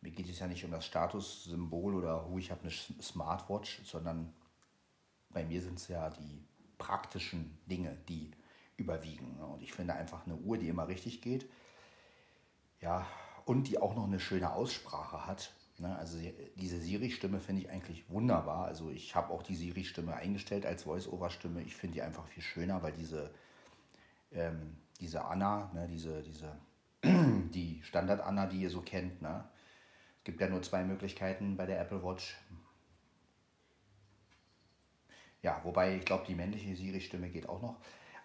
mir 0.00 0.10
geht 0.10 0.28
es 0.28 0.38
ja 0.38 0.46
nicht 0.46 0.64
um 0.64 0.70
das 0.70 0.86
Statussymbol 0.86 1.94
oder 1.94 2.28
oh, 2.28 2.38
ich 2.38 2.50
habe 2.50 2.62
eine 2.62 2.70
Smartwatch, 2.70 3.82
sondern 3.84 4.32
bei 5.30 5.44
mir 5.44 5.60
sind 5.60 5.78
es 5.78 5.88
ja 5.88 6.10
die 6.10 6.44
praktischen 6.78 7.58
Dinge, 7.66 7.96
die 8.08 8.30
überwiegen. 8.76 9.36
Ne? 9.36 9.46
Und 9.46 9.62
ich 9.62 9.72
finde 9.72 9.94
einfach 9.94 10.26
eine 10.26 10.36
Uhr, 10.36 10.58
die 10.58 10.68
immer 10.68 10.88
richtig 10.88 11.22
geht. 11.22 11.48
Ja, 12.80 13.06
und 13.44 13.68
die 13.68 13.78
auch 13.78 13.94
noch 13.94 14.04
eine 14.04 14.20
schöne 14.20 14.52
Aussprache 14.52 15.26
hat. 15.26 15.52
Ne? 15.78 15.96
Also 15.96 16.18
diese 16.56 16.80
Siri-Stimme 16.80 17.40
finde 17.40 17.62
ich 17.62 17.70
eigentlich 17.70 18.08
wunderbar. 18.10 18.66
Also 18.66 18.90
ich 18.90 19.14
habe 19.14 19.32
auch 19.32 19.42
die 19.42 19.54
Siri-Stimme 19.54 20.14
eingestellt 20.14 20.66
als 20.66 20.82
Voice-Over-Stimme. 20.82 21.62
Ich 21.62 21.74
finde 21.74 21.94
die 21.94 22.02
einfach 22.02 22.26
viel 22.26 22.42
schöner, 22.42 22.82
weil 22.82 22.92
diese, 22.92 23.30
ähm, 24.32 24.76
diese 25.00 25.24
Anna, 25.24 25.70
ne, 25.74 25.88
diese, 25.88 26.22
diese, 26.22 26.56
die 27.02 27.80
Standard-Anna, 27.82 28.46
die 28.46 28.60
ihr 28.60 28.70
so 28.70 28.82
kennt, 28.82 29.22
ne, 29.22 29.44
gibt 30.26 30.40
ja 30.40 30.48
nur 30.48 30.60
zwei 30.60 30.82
Möglichkeiten 30.82 31.56
bei 31.56 31.66
der 31.66 31.80
Apple 31.80 32.02
Watch. 32.02 32.36
Ja, 35.40 35.60
wobei 35.62 35.96
ich 35.96 36.04
glaube, 36.04 36.24
die 36.26 36.34
männliche 36.34 36.74
Siri-Stimme 36.74 37.30
geht 37.30 37.48
auch 37.48 37.62
noch. 37.62 37.76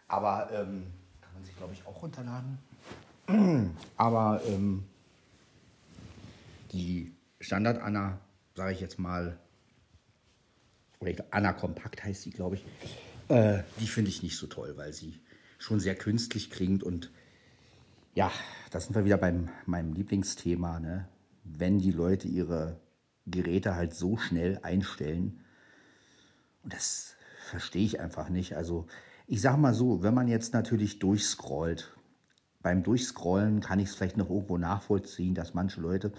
Aber 0.08 0.50
ähm, 0.52 0.92
kann 1.22 1.34
man 1.36 1.46
sich, 1.46 1.56
glaube 1.56 1.74
ich, 1.74 1.86
auch 1.86 2.02
runterladen. 2.02 2.58
Aber 3.98 4.42
ähm, 4.48 4.84
die 6.72 7.14
Standard-Anna, 7.40 8.20
sage 8.56 8.74
ich 8.74 8.82
jetzt 8.82 8.98
mal, 8.98 9.38
oder 11.00 11.24
Anna 11.30 11.54
Kompakt 11.54 12.04
heißt 12.04 12.24
sie, 12.24 12.32
glaube 12.32 12.56
ich, 12.56 12.66
äh, 13.28 13.62
die 13.80 13.88
finde 13.88 14.10
ich 14.10 14.24
nicht 14.24 14.38
so 14.38 14.48
toll, 14.48 14.76
weil 14.76 14.92
sie 14.92 15.20
schon 15.60 15.80
sehr 15.80 15.96
künstlich 15.96 16.50
klingt 16.50 16.82
und 16.82 17.12
ja, 18.16 18.32
da 18.72 18.80
sind 18.80 18.96
wir 18.96 19.06
wieder 19.06 19.18
beim 19.18 19.50
meinem 19.68 19.94
Lieblingsthema, 19.94 20.80
ne? 20.80 21.08
Wenn 21.44 21.80
die 21.80 21.92
Leute 21.92 22.28
ihre 22.28 22.80
Geräte 23.28 23.76
halt 23.76 23.94
so 23.94 24.18
schnell 24.18 24.60
einstellen. 24.64 25.42
Und 26.64 26.74
das 26.74 27.16
verstehe 27.48 27.86
ich 27.86 28.00
einfach 28.00 28.30
nicht. 28.30 28.56
Also 28.56 28.88
ich 29.28 29.42
sage 29.42 29.58
mal 29.58 29.74
so, 29.74 30.04
wenn 30.04 30.14
man 30.14 30.28
jetzt 30.28 30.54
natürlich 30.54 31.00
durchscrollt, 31.00 31.96
beim 32.62 32.84
Durchscrollen 32.84 33.60
kann 33.60 33.80
ich 33.80 33.90
es 33.90 33.96
vielleicht 33.96 34.18
noch 34.18 34.30
irgendwo 34.30 34.58
nachvollziehen, 34.58 35.34
dass 35.34 35.54
manche 35.54 35.82
Leute, 35.82 36.12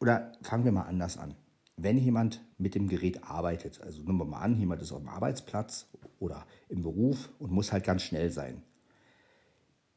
oder 0.00 0.32
fangen 0.42 0.64
wir 0.64 0.72
mal 0.72 0.82
anders 0.82 1.18
an. 1.18 1.34
Wenn 1.76 1.98
jemand 1.98 2.44
mit 2.58 2.74
dem 2.74 2.88
Gerät 2.88 3.24
arbeitet, 3.24 3.80
also 3.80 4.02
nehmen 4.02 4.18
wir 4.18 4.24
mal 4.24 4.40
an, 4.40 4.58
jemand 4.58 4.82
ist 4.82 4.92
auf 4.92 5.00
dem 5.00 5.08
Arbeitsplatz 5.08 5.86
oder 6.18 6.46
im 6.68 6.82
Beruf 6.82 7.30
und 7.38 7.52
muss 7.52 7.72
halt 7.72 7.84
ganz 7.84 8.02
schnell 8.02 8.30
sein, 8.30 8.62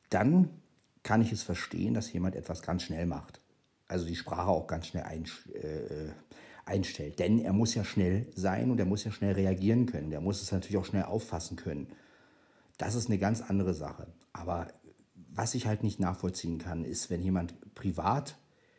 dann 0.10 0.50
kann 1.04 1.22
ich 1.22 1.32
es 1.32 1.44
verstehen, 1.44 1.94
dass 1.94 2.12
jemand 2.14 2.36
etwas 2.36 2.62
ganz 2.62 2.84
schnell 2.84 3.06
macht 3.06 3.41
also 3.92 4.06
die 4.06 4.16
Sprache 4.16 4.50
auch 4.50 4.68
ganz 4.68 4.88
schnell 4.88 5.04
äh, 5.04 6.10
einstellt. 6.66 7.20
Denn 7.20 7.40
er 7.40 7.54
muss 7.54 7.76
ja 7.76 7.84
schnell 7.84 8.28
sein 8.34 8.72
und 8.72 8.80
er 8.80 8.86
muss 8.86 9.04
ja 9.04 9.12
schnell 9.12 9.34
reagieren 9.34 9.86
können. 9.86 10.10
Der 10.10 10.22
muss 10.22 10.42
es 10.42 10.52
natürlich 10.52 10.78
auch 10.78 10.86
schnell 10.86 11.04
auffassen 11.04 11.58
können. 11.58 11.88
Das 12.78 12.96
ist 12.96 13.08
eine 13.08 13.18
ganz 13.18 13.42
andere 13.42 13.74
Sache. 13.74 14.08
Aber 14.32 14.68
was 15.14 15.56
ich 15.56 15.68
halt 15.68 15.84
nicht 15.84 16.00
nachvollziehen 16.00 16.58
kann, 16.58 16.86
ist, 16.86 17.10
wenn 17.10 17.22
jemand 17.22 17.76
privat 17.76 18.38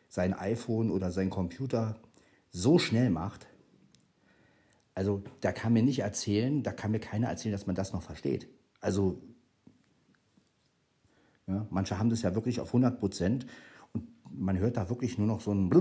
sein 0.09 0.33
iPhone 0.33 0.89
oder 0.89 1.11
sein 1.11 1.29
Computer 1.29 1.95
so 2.49 2.79
schnell 2.79 3.09
macht, 3.09 3.47
also 4.95 5.23
da 5.41 5.51
kann 5.51 5.73
mir 5.73 5.83
nicht 5.83 5.99
erzählen, 5.99 6.63
da 6.63 6.71
kann 6.71 6.91
mir 6.91 6.99
keiner 6.99 7.27
erzählen, 7.27 7.53
dass 7.53 7.67
man 7.67 7.75
das 7.75 7.93
noch 7.93 8.03
versteht. 8.03 8.47
Also 8.79 9.21
ja, 11.47 11.67
manche 11.69 11.99
haben 11.99 12.09
das 12.09 12.21
ja 12.21 12.35
wirklich 12.35 12.59
auf 12.59 12.69
100 12.69 12.99
Prozent 12.99 13.45
man 14.35 14.57
hört 14.57 14.77
da 14.77 14.89
wirklich 14.89 15.17
nur 15.17 15.27
noch 15.27 15.41
so 15.41 15.53
ein, 15.53 15.71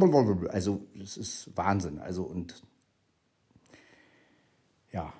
also 0.49 0.87
es 1.01 1.17
ist 1.17 1.57
Wahnsinn. 1.57 1.99
Also 1.99 2.23
und 2.23 2.62
ja, 4.91 5.12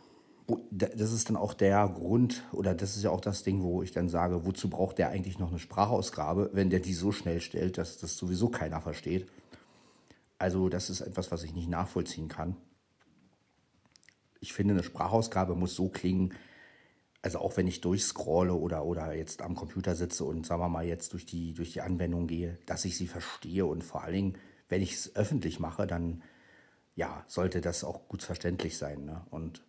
das 0.71 1.13
ist 1.13 1.29
dann 1.29 1.37
auch 1.37 1.55
der 1.55 1.89
Grund 1.89 2.45
oder 2.53 2.75
das 2.75 2.97
ist 2.97 3.03
ja 3.03 3.11
auch 3.11 3.21
das 3.21 3.43
Ding, 3.43 3.63
wo 3.63 3.83
ich 3.83 3.93
dann 3.93 4.09
sage, 4.09 4.45
wozu 4.45 4.69
braucht 4.69 4.99
der 4.99 5.11
eigentlich 5.11 5.39
noch 5.39 5.49
eine 5.49 5.59
Sprachausgabe, 5.59 6.51
wenn 6.53 6.71
der 6.71 6.81
die 6.81 6.95
so 6.95 7.13
schnell 7.13 7.41
stellt, 7.41 7.79
dass 7.79 7.99
das 7.99 8.17
sowieso 8.17 8.49
keiner 8.49 8.81
versteht. 8.81 9.29
Also 10.39 10.69
das 10.69 10.91
ist 10.91 11.01
etwas, 11.01 11.31
was 11.31 11.45
ich 11.45 11.55
nicht 11.55 11.69
nachvollziehen 11.69 12.29
kann. 12.29 12.57
Ich 14.41 14.53
finde, 14.53 14.75
eine 14.75 14.83
Sprachausgabe 14.83 15.55
muss 15.55 15.75
so 15.75 15.89
klingen, 15.89 16.35
also 17.23 17.39
auch 17.39 17.57
wenn 17.57 17.69
ich 17.69 17.81
durchscrolle 17.81 18.55
oder, 18.55 18.85
oder 18.85 19.15
jetzt 19.15 19.43
am 19.43 19.55
Computer 19.55 19.95
sitze 19.95 20.25
und 20.25 20.45
sagen 20.45 20.61
wir 20.61 20.69
mal 20.69 20.85
jetzt 20.85 21.13
durch 21.13 21.25
die, 21.25 21.55
durch 21.55 21.73
die 21.73 21.81
Anwendung 21.81 22.27
gehe, 22.27 22.59
dass 22.67 22.85
ich 22.85 22.97
sie 22.97 23.07
verstehe 23.07 23.65
und 23.65 23.85
vor 23.85 24.03
allen 24.03 24.15
Dingen, 24.15 24.39
wenn 24.69 24.83
ich 24.83 24.95
es 24.95 25.17
öffentlich 25.17 25.61
mache, 25.61 25.87
dann 25.87 26.23
ja, 26.97 27.25
sollte 27.29 27.61
das 27.61 27.85
auch 27.85 28.09
gut 28.09 28.23
verständlich 28.23 28.77
sein. 28.77 29.05
Ne? 29.05 29.23
Und 29.31 29.63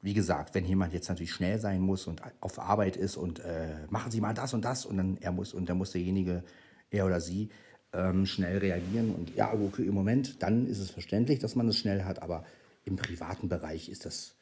wie 0.00 0.14
gesagt, 0.14 0.54
wenn 0.54 0.64
jemand 0.64 0.92
jetzt 0.92 1.08
natürlich 1.08 1.32
schnell 1.32 1.58
sein 1.58 1.80
muss 1.80 2.06
und 2.06 2.22
auf 2.40 2.58
Arbeit 2.58 2.96
ist 2.96 3.16
und 3.16 3.40
äh, 3.40 3.86
machen 3.90 4.12
Sie 4.12 4.20
mal 4.20 4.34
das 4.34 4.54
und 4.54 4.64
das 4.64 4.86
und 4.86 4.96
dann 4.96 5.16
er 5.20 5.32
muss 5.32 5.54
und 5.54 5.68
dann 5.68 5.78
muss 5.78 5.92
derjenige, 5.92 6.44
er 6.90 7.06
oder 7.06 7.20
sie, 7.20 7.48
ähm, 7.92 8.26
schnell 8.26 8.58
reagieren 8.58 9.14
und 9.14 9.34
ja, 9.34 9.52
okay, 9.52 9.86
im 9.86 9.94
Moment, 9.94 10.42
dann 10.42 10.66
ist 10.66 10.78
es 10.78 10.90
verständlich, 10.90 11.38
dass 11.38 11.56
man 11.56 11.68
es 11.68 11.78
schnell 11.78 12.04
hat, 12.04 12.22
aber 12.22 12.44
im 12.84 12.96
privaten 12.96 13.48
Bereich 13.48 13.88
ist 13.88 14.04
das 14.04 14.36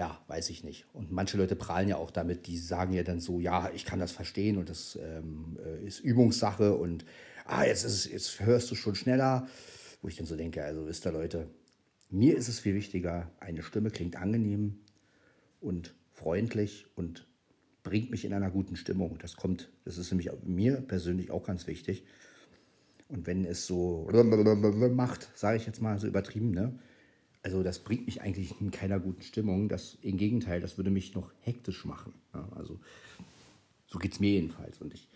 ja, 0.00 0.18
weiß 0.28 0.48
ich 0.48 0.64
nicht. 0.64 0.86
Und 0.94 1.12
manche 1.12 1.36
Leute 1.36 1.54
prahlen 1.54 1.86
ja 1.86 1.98
auch 1.98 2.10
damit, 2.10 2.46
die 2.46 2.56
sagen 2.56 2.94
ja 2.94 3.02
dann 3.02 3.20
so, 3.20 3.38
ja, 3.38 3.70
ich 3.74 3.84
kann 3.84 4.00
das 4.00 4.12
verstehen 4.12 4.56
und 4.56 4.70
das 4.70 4.98
ähm, 4.98 5.58
äh, 5.62 5.86
ist 5.86 6.00
Übungssache 6.00 6.74
und 6.74 7.04
ah, 7.44 7.64
jetzt, 7.64 7.84
ist, 7.84 8.06
jetzt 8.06 8.40
hörst 8.40 8.70
du 8.70 8.74
schon 8.76 8.94
schneller. 8.94 9.46
Wo 10.00 10.08
ich 10.08 10.16
dann 10.16 10.24
so 10.24 10.36
denke, 10.36 10.64
also 10.64 10.86
wisst 10.86 11.06
ihr 11.06 11.12
Leute, 11.12 11.50
mir 12.08 12.34
ist 12.34 12.48
es 12.48 12.60
viel 12.60 12.74
wichtiger, 12.74 13.30
eine 13.40 13.62
Stimme 13.62 13.90
klingt 13.90 14.16
angenehm 14.16 14.78
und 15.60 15.94
freundlich 16.14 16.86
und 16.94 17.28
bringt 17.82 18.10
mich 18.10 18.24
in 18.24 18.32
einer 18.32 18.50
guten 18.50 18.76
Stimmung. 18.76 19.18
Das 19.20 19.36
kommt, 19.36 19.68
das 19.84 19.98
ist 19.98 20.10
nämlich 20.10 20.30
mir 20.44 20.80
persönlich 20.80 21.30
auch 21.30 21.44
ganz 21.44 21.66
wichtig. 21.66 22.06
Und 23.08 23.26
wenn 23.26 23.44
es 23.44 23.66
so 23.66 24.08
macht, 24.94 25.28
sage 25.34 25.58
ich 25.58 25.66
jetzt 25.66 25.82
mal 25.82 25.98
so 25.98 26.06
übertrieben, 26.06 26.52
ne? 26.52 26.78
Also 27.42 27.62
das 27.62 27.78
bringt 27.78 28.06
mich 28.06 28.22
eigentlich 28.22 28.60
in 28.60 28.70
keiner 28.70 29.00
guten 29.00 29.22
Stimmung. 29.22 29.68
Das, 29.68 29.96
Im 30.02 30.16
Gegenteil, 30.16 30.60
das 30.60 30.76
würde 30.76 30.90
mich 30.90 31.14
noch 31.14 31.32
hektisch 31.40 31.84
machen. 31.84 32.14
Ja, 32.34 32.48
also 32.54 32.78
so 33.86 33.98
geht 33.98 34.12
es 34.12 34.20
mir 34.20 34.30
jedenfalls. 34.30 34.80
Und 34.80 34.94
ich 34.94 35.08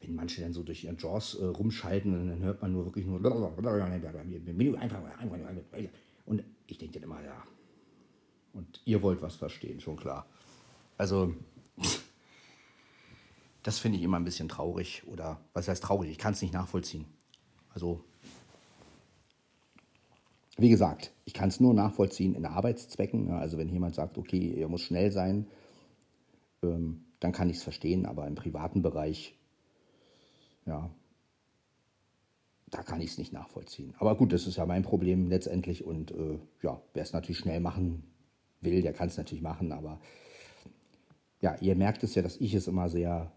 wenn 0.00 0.14
manche 0.14 0.40
dann 0.40 0.52
so 0.52 0.62
durch 0.62 0.84
ihren 0.84 0.98
Jaws 0.98 1.34
äh, 1.34 1.44
rumschalten 1.44 2.12
dann 2.12 2.38
hört 2.40 2.62
man 2.62 2.72
nur 2.72 2.84
wirklich 2.84 3.06
nur 3.06 3.20
und 6.26 6.42
ich 6.66 6.78
denke 6.78 6.94
dann 6.94 7.04
immer, 7.04 7.22
ja. 7.22 7.42
Und 8.52 8.80
ihr 8.84 9.02
wollt 9.02 9.22
was 9.22 9.36
verstehen, 9.36 9.80
schon 9.80 9.96
klar. 9.96 10.26
Also, 10.96 11.34
das 13.62 13.78
finde 13.78 13.98
ich 13.98 14.04
immer 14.04 14.16
ein 14.16 14.24
bisschen 14.24 14.48
traurig. 14.48 15.02
Oder 15.06 15.40
was 15.52 15.68
heißt 15.68 15.82
traurig? 15.82 16.10
Ich 16.10 16.18
kann 16.18 16.32
es 16.32 16.40
nicht 16.40 16.54
nachvollziehen. 16.54 17.04
Also, 17.68 18.02
wie 20.56 20.70
gesagt, 20.70 21.12
ich 21.24 21.34
kann 21.34 21.48
es 21.48 21.60
nur 21.60 21.74
nachvollziehen 21.74 22.34
in 22.34 22.46
Arbeitszwecken. 22.46 23.30
Also, 23.30 23.58
wenn 23.58 23.68
jemand 23.68 23.94
sagt, 23.94 24.16
okay, 24.16 24.54
er 24.56 24.68
muss 24.68 24.82
schnell 24.82 25.12
sein, 25.12 25.46
ähm, 26.62 27.04
dann 27.20 27.32
kann 27.32 27.50
ich 27.50 27.58
es 27.58 27.62
verstehen. 27.62 28.06
Aber 28.06 28.26
im 28.26 28.34
privaten 28.34 28.82
Bereich, 28.82 29.36
ja, 30.64 30.90
da 32.70 32.82
kann 32.82 33.00
ich 33.00 33.10
es 33.10 33.18
nicht 33.18 33.32
nachvollziehen. 33.32 33.94
Aber 33.98 34.16
gut, 34.16 34.32
das 34.32 34.46
ist 34.46 34.56
ja 34.56 34.66
mein 34.66 34.82
Problem 34.82 35.28
letztendlich. 35.28 35.84
Und 35.84 36.10
äh, 36.12 36.38
ja, 36.62 36.80
wer 36.94 37.02
es 37.02 37.12
natürlich 37.12 37.38
schnell 37.38 37.60
machen 37.60 38.04
will, 38.60 38.82
der 38.82 38.92
kann 38.92 39.08
es 39.08 39.18
natürlich 39.18 39.42
machen. 39.42 39.72
Aber 39.72 40.00
ja, 41.40 41.56
ihr 41.60 41.76
merkt 41.76 42.02
es 42.02 42.14
ja, 42.14 42.22
dass 42.22 42.38
ich 42.38 42.54
es 42.54 42.66
immer 42.66 42.88
sehr, 42.88 43.30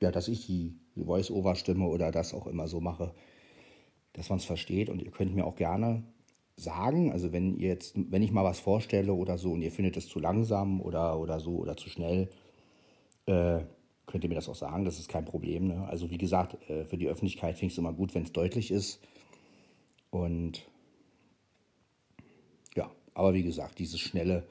ja, 0.00 0.10
dass 0.12 0.28
ich 0.28 0.46
die 0.46 0.78
Voice-Over-Stimme 0.96 1.86
oder 1.86 2.12
das 2.12 2.32
auch 2.32 2.46
immer 2.46 2.68
so 2.68 2.80
mache, 2.80 3.12
dass 4.12 4.28
man 4.28 4.38
es 4.38 4.44
versteht. 4.44 4.88
Und 4.88 5.02
ihr 5.02 5.10
könnt 5.10 5.34
mir 5.34 5.46
auch 5.46 5.56
gerne 5.56 6.02
sagen, 6.56 7.12
also 7.12 7.32
wenn 7.32 7.56
ihr 7.56 7.68
jetzt, 7.68 7.94
wenn 7.96 8.22
ich 8.22 8.32
mal 8.32 8.44
was 8.44 8.60
vorstelle 8.60 9.12
oder 9.12 9.38
so 9.38 9.52
und 9.52 9.62
ihr 9.62 9.72
findet 9.72 9.96
es 9.96 10.08
zu 10.08 10.18
langsam 10.18 10.80
oder, 10.80 11.18
oder 11.18 11.40
so 11.40 11.56
oder 11.56 11.76
zu 11.76 11.88
schnell, 11.88 12.28
äh, 13.26 13.60
könnt 14.06 14.24
ihr 14.24 14.28
mir 14.28 14.36
das 14.36 14.48
auch 14.48 14.54
sagen, 14.54 14.84
das 14.84 14.98
ist 14.98 15.08
kein 15.08 15.24
Problem. 15.24 15.68
Ne? 15.68 15.86
Also 15.88 16.10
wie 16.10 16.18
gesagt, 16.18 16.58
äh, 16.68 16.84
für 16.84 16.98
die 16.98 17.08
Öffentlichkeit 17.08 17.56
finde 17.56 17.66
ich 17.66 17.72
es 17.72 17.78
immer 17.78 17.92
gut, 17.92 18.14
wenn 18.14 18.24
es 18.24 18.32
deutlich 18.32 18.70
ist. 18.70 19.00
Und 20.10 20.68
ja, 22.76 22.90
aber 23.14 23.32
wie 23.34 23.42
gesagt, 23.42 23.78
dieses 23.78 24.00
schnelle, 24.00 24.44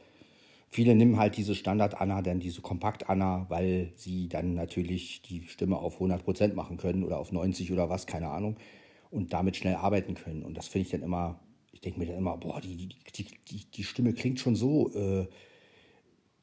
viele 0.70 0.95
nehmen 0.95 1.20
halt 1.20 1.38
diese 1.38 1.53
Standard-Anna, 1.53 2.22
dann 2.24 2.39
diese 2.39 2.62
Kompakt-Anna, 2.62 3.45
weil 3.49 3.91
sie 3.95 4.28
dann 4.28 4.55
natürlich 4.55 5.22
die 5.22 5.43
Stimme 5.43 5.78
auf 5.78 6.01
100% 6.01 6.55
machen 6.55 6.78
können 6.78 7.03
oder 7.03 7.20
auf 7.20 7.32
90 7.32 7.72
oder 7.72 7.89
was, 7.89 8.07
keine 8.07 8.30
Ahnung, 8.30 8.57
und 9.12 9.34
damit 9.34 9.57
schnell 9.57 9.76
arbeiten 9.76 10.16
können. 10.16 10.43
Und 10.43 10.55
das 10.55 10.68
finde 10.68 10.86
ich 10.86 10.91
dann 10.91 11.03
immer, 11.03 11.39
ich 11.72 11.82
denke 11.82 11.99
mir 11.99 12.07
dann 12.07 12.18
immer, 12.18 12.38
boah, 12.38 12.59
die, 12.62 12.76
die, 12.88 13.26
die, 13.47 13.72
die 13.72 13.84
Stimme 13.84 14.14
klingt 14.14 14.39
schon 14.39 14.55
so 14.55 14.91
äh, 14.93 15.28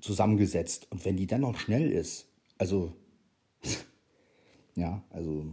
zusammengesetzt. 0.00 0.86
Und 0.90 1.04
wenn 1.04 1.16
die 1.16 1.26
dann 1.26 1.40
noch 1.40 1.58
schnell 1.58 1.90
ist, 1.90 2.28
also, 2.58 2.92
ja, 4.74 5.02
also, 5.10 5.46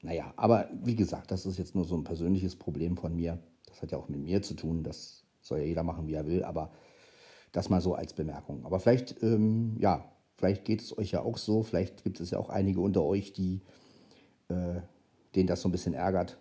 naja, 0.00 0.32
aber 0.36 0.68
wie 0.82 0.96
gesagt, 0.96 1.30
das 1.30 1.46
ist 1.46 1.58
jetzt 1.58 1.74
nur 1.74 1.84
so 1.84 1.96
ein 1.96 2.04
persönliches 2.04 2.56
Problem 2.56 2.96
von 2.96 3.14
mir. 3.14 3.38
Das 3.66 3.82
hat 3.82 3.92
ja 3.92 3.98
auch 3.98 4.08
mit 4.08 4.20
mir 4.20 4.42
zu 4.42 4.54
tun. 4.54 4.82
Das 4.82 5.24
soll 5.40 5.60
ja 5.60 5.66
jeder 5.66 5.82
machen, 5.82 6.06
wie 6.06 6.14
er 6.14 6.26
will, 6.26 6.42
aber 6.42 6.72
das 7.52 7.68
mal 7.68 7.80
so 7.80 7.94
als 7.94 8.14
Bemerkung. 8.14 8.64
Aber 8.64 8.80
vielleicht, 8.80 9.22
ähm, 9.22 9.76
ja, 9.78 10.10
vielleicht 10.36 10.64
geht 10.64 10.80
es 10.80 10.96
euch 10.96 11.12
ja 11.12 11.22
auch 11.22 11.36
so. 11.36 11.62
Vielleicht 11.62 12.02
gibt 12.02 12.18
es 12.18 12.30
ja 12.30 12.38
auch 12.38 12.48
einige 12.48 12.80
unter 12.80 13.02
euch, 13.02 13.32
die, 13.32 13.60
äh, 14.48 14.80
denen 15.34 15.46
das 15.46 15.60
so 15.60 15.68
ein 15.68 15.72
bisschen 15.72 15.94
ärgert, 15.94 16.38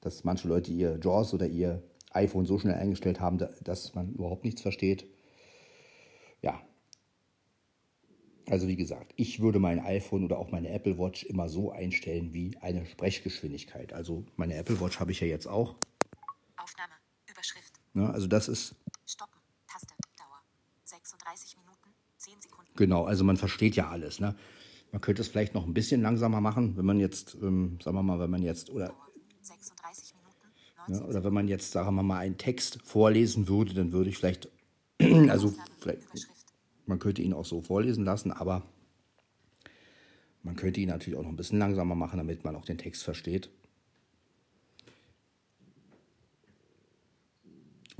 dass 0.00 0.24
manche 0.24 0.48
Leute 0.48 0.70
ihr 0.72 0.98
JAWS 1.02 1.34
oder 1.34 1.46
ihr 1.46 1.82
iPhone 2.12 2.46
so 2.46 2.58
schnell 2.58 2.74
eingestellt 2.74 3.20
haben, 3.20 3.38
dass 3.38 3.94
man 3.94 4.12
überhaupt 4.12 4.44
nichts 4.44 4.62
versteht. 4.62 5.06
Ja, 6.42 6.60
also 8.50 8.66
wie 8.66 8.74
gesagt, 8.74 9.12
ich 9.14 9.38
würde 9.38 9.60
mein 9.60 9.78
iPhone 9.78 10.24
oder 10.24 10.38
auch 10.38 10.50
meine 10.50 10.70
Apple 10.70 10.98
Watch 10.98 11.22
immer 11.24 11.48
so 11.48 11.70
einstellen 11.70 12.32
wie 12.32 12.58
eine 12.60 12.84
Sprechgeschwindigkeit. 12.84 13.92
Also 13.92 14.24
meine 14.36 14.56
Apple 14.56 14.80
Watch 14.80 14.98
habe 14.98 15.12
ich 15.12 15.20
ja 15.20 15.28
jetzt 15.28 15.46
auch. 15.46 15.76
Aufnahme. 16.56 16.94
Überschrift. 17.30 17.74
Ne, 17.94 18.10
also 18.10 18.26
das 18.26 18.48
ist. 18.48 18.74
Stoppen. 19.06 19.38
Taste. 19.68 19.94
Dauer. 20.18 20.40
36 20.82 21.58
Minuten. 21.58 21.94
10 22.16 22.40
Sekunden. 22.40 22.72
Genau, 22.74 23.04
also 23.04 23.22
man 23.22 23.36
versteht 23.36 23.76
ja 23.76 23.88
alles. 23.88 24.18
Ne? 24.18 24.34
Man 24.90 25.00
könnte 25.00 25.22
es 25.22 25.28
vielleicht 25.28 25.54
noch 25.54 25.64
ein 25.64 25.72
bisschen 25.72 26.02
langsamer 26.02 26.40
machen, 26.40 26.76
wenn 26.76 26.84
man 26.84 26.98
jetzt, 26.98 27.36
ähm, 27.36 27.78
sagen 27.80 27.96
wir 27.96 28.02
mal, 28.02 28.18
wenn 28.18 28.30
man 28.30 28.42
jetzt 28.42 28.70
oder 28.70 28.86
36 28.86 28.98
Minuten. 28.98 29.09
Ja, 30.88 31.04
oder 31.04 31.24
wenn 31.24 31.32
man 31.34 31.48
jetzt, 31.48 31.72
sagen 31.72 31.94
wir 31.94 32.02
mal, 32.02 32.18
einen 32.18 32.38
Text 32.38 32.78
vorlesen 32.84 33.48
würde, 33.48 33.74
dann 33.74 33.92
würde 33.92 34.10
ich 34.10 34.18
vielleicht, 34.18 34.48
also 35.28 35.54
vielleicht, 35.78 36.02
man 36.86 36.98
könnte 36.98 37.22
ihn 37.22 37.32
auch 37.32 37.44
so 37.44 37.60
vorlesen 37.60 38.04
lassen, 38.04 38.32
aber 38.32 38.62
man 40.42 40.56
könnte 40.56 40.80
ihn 40.80 40.88
natürlich 40.88 41.18
auch 41.18 41.22
noch 41.22 41.30
ein 41.30 41.36
bisschen 41.36 41.58
langsamer 41.58 41.94
machen, 41.94 42.18
damit 42.18 42.44
man 42.44 42.56
auch 42.56 42.64
den 42.64 42.78
Text 42.78 43.02
versteht. 43.02 43.50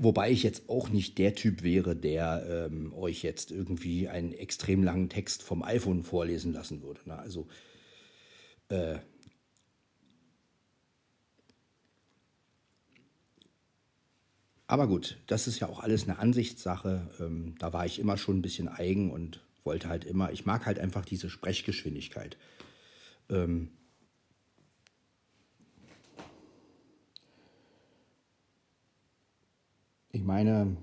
Wobei 0.03 0.31
ich 0.31 0.41
jetzt 0.41 0.67
auch 0.67 0.89
nicht 0.89 1.19
der 1.19 1.35
Typ 1.35 1.61
wäre, 1.61 1.95
der 1.95 2.67
ähm, 2.71 2.91
euch 2.95 3.21
jetzt 3.21 3.51
irgendwie 3.51 4.09
einen 4.09 4.33
extrem 4.33 4.83
langen 4.83 5.09
Text 5.09 5.43
vom 5.43 5.61
iPhone 5.61 6.01
vorlesen 6.01 6.53
lassen 6.53 6.81
würde. 6.81 7.01
Ne? 7.05 7.19
Also, 7.19 7.47
äh, 8.69 8.97
Aber 14.71 14.87
gut, 14.87 15.17
das 15.27 15.47
ist 15.47 15.59
ja 15.59 15.67
auch 15.67 15.81
alles 15.81 16.07
eine 16.07 16.17
Ansichtssache. 16.17 17.09
Ähm, 17.19 17.55
da 17.59 17.73
war 17.73 17.85
ich 17.85 17.99
immer 17.99 18.15
schon 18.15 18.37
ein 18.37 18.41
bisschen 18.41 18.69
eigen 18.69 19.11
und 19.11 19.43
wollte 19.65 19.89
halt 19.89 20.05
immer, 20.05 20.31
ich 20.31 20.45
mag 20.45 20.65
halt 20.65 20.79
einfach 20.79 21.03
diese 21.03 21.29
Sprechgeschwindigkeit. 21.29 22.37
Ähm, 23.29 23.71
ich 30.13 30.23
meine, 30.23 30.77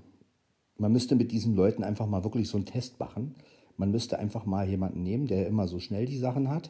man 0.77 0.91
müsste 0.91 1.15
mit 1.15 1.31
diesen 1.31 1.55
Leuten 1.55 1.83
einfach 1.83 2.05
mal 2.05 2.23
wirklich 2.23 2.47
so 2.47 2.57
einen 2.57 2.67
Test 2.67 2.99
machen. 2.99 3.33
Man 3.75 3.89
müsste 3.89 4.19
einfach 4.19 4.45
mal 4.45 4.69
jemanden 4.69 5.01
nehmen, 5.01 5.25
der 5.25 5.47
immer 5.47 5.67
so 5.67 5.79
schnell 5.79 6.05
die 6.05 6.19
Sachen 6.19 6.51
hat 6.51 6.69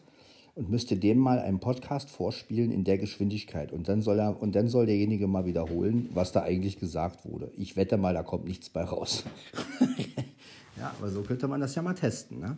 und 0.56 0.70
müsste 0.70 0.98
dem 0.98 1.18
mal 1.18 1.40
einen 1.40 1.60
Podcast 1.60 2.10
vorspielen 2.10 2.72
in 2.72 2.84
der 2.84 2.98
Geschwindigkeit. 2.98 3.72
Und 3.72 3.88
dann 3.88 4.02
soll 4.02 4.20
er, 4.20 4.42
und 4.42 4.56
dann 4.56 4.68
soll 4.68 4.86
derjenige 4.86 5.28
mal 5.28 5.46
wiederholen, 5.46 6.10
was 6.14 6.32
da 6.32 6.42
eigentlich 6.44 6.80
gesagt 6.80 7.26
wurde. 7.26 7.52
Ich 7.56 7.76
wette 7.76 7.98
mal, 7.98 8.14
da 8.14 8.24
kommt 8.24 8.46
nichts 8.46 8.70
bei 8.70 8.84
raus. 8.84 9.24
ja, 10.78 10.94
aber 11.00 11.10
so 11.10 11.22
könnte 11.22 11.48
man 11.48 11.62
das 11.62 11.76
ja 11.76 11.82
mal 11.82 11.94
testen. 11.94 12.40
Ne? 12.40 12.58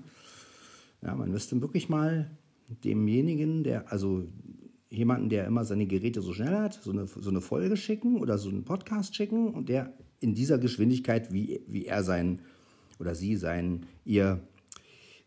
Ja, 1.01 1.15
man 1.15 1.31
müsste 1.31 1.59
wirklich 1.61 1.89
mal 1.89 2.31
demjenigen, 2.83 3.63
der, 3.63 3.91
also 3.91 4.23
jemanden, 4.89 5.29
der 5.29 5.45
immer 5.45 5.63
seine 5.65 5.87
Geräte 5.87 6.21
so 6.21 6.33
schnell 6.33 6.57
hat, 6.57 6.73
so 6.73 6.91
eine, 6.91 7.07
so 7.07 7.29
eine 7.29 7.41
Folge 7.41 7.77
schicken 7.77 8.17
oder 8.17 8.37
so 8.37 8.49
einen 8.49 8.63
Podcast 8.63 9.15
schicken 9.15 9.53
und 9.53 9.69
der 9.69 9.93
in 10.19 10.35
dieser 10.35 10.57
Geschwindigkeit, 10.57 11.33
wie, 11.33 11.61
wie 11.67 11.85
er 11.85 12.03
sein 12.03 12.41
oder 12.99 13.15
sie 13.15 13.35
sein, 13.35 13.85
ihr 14.05 14.41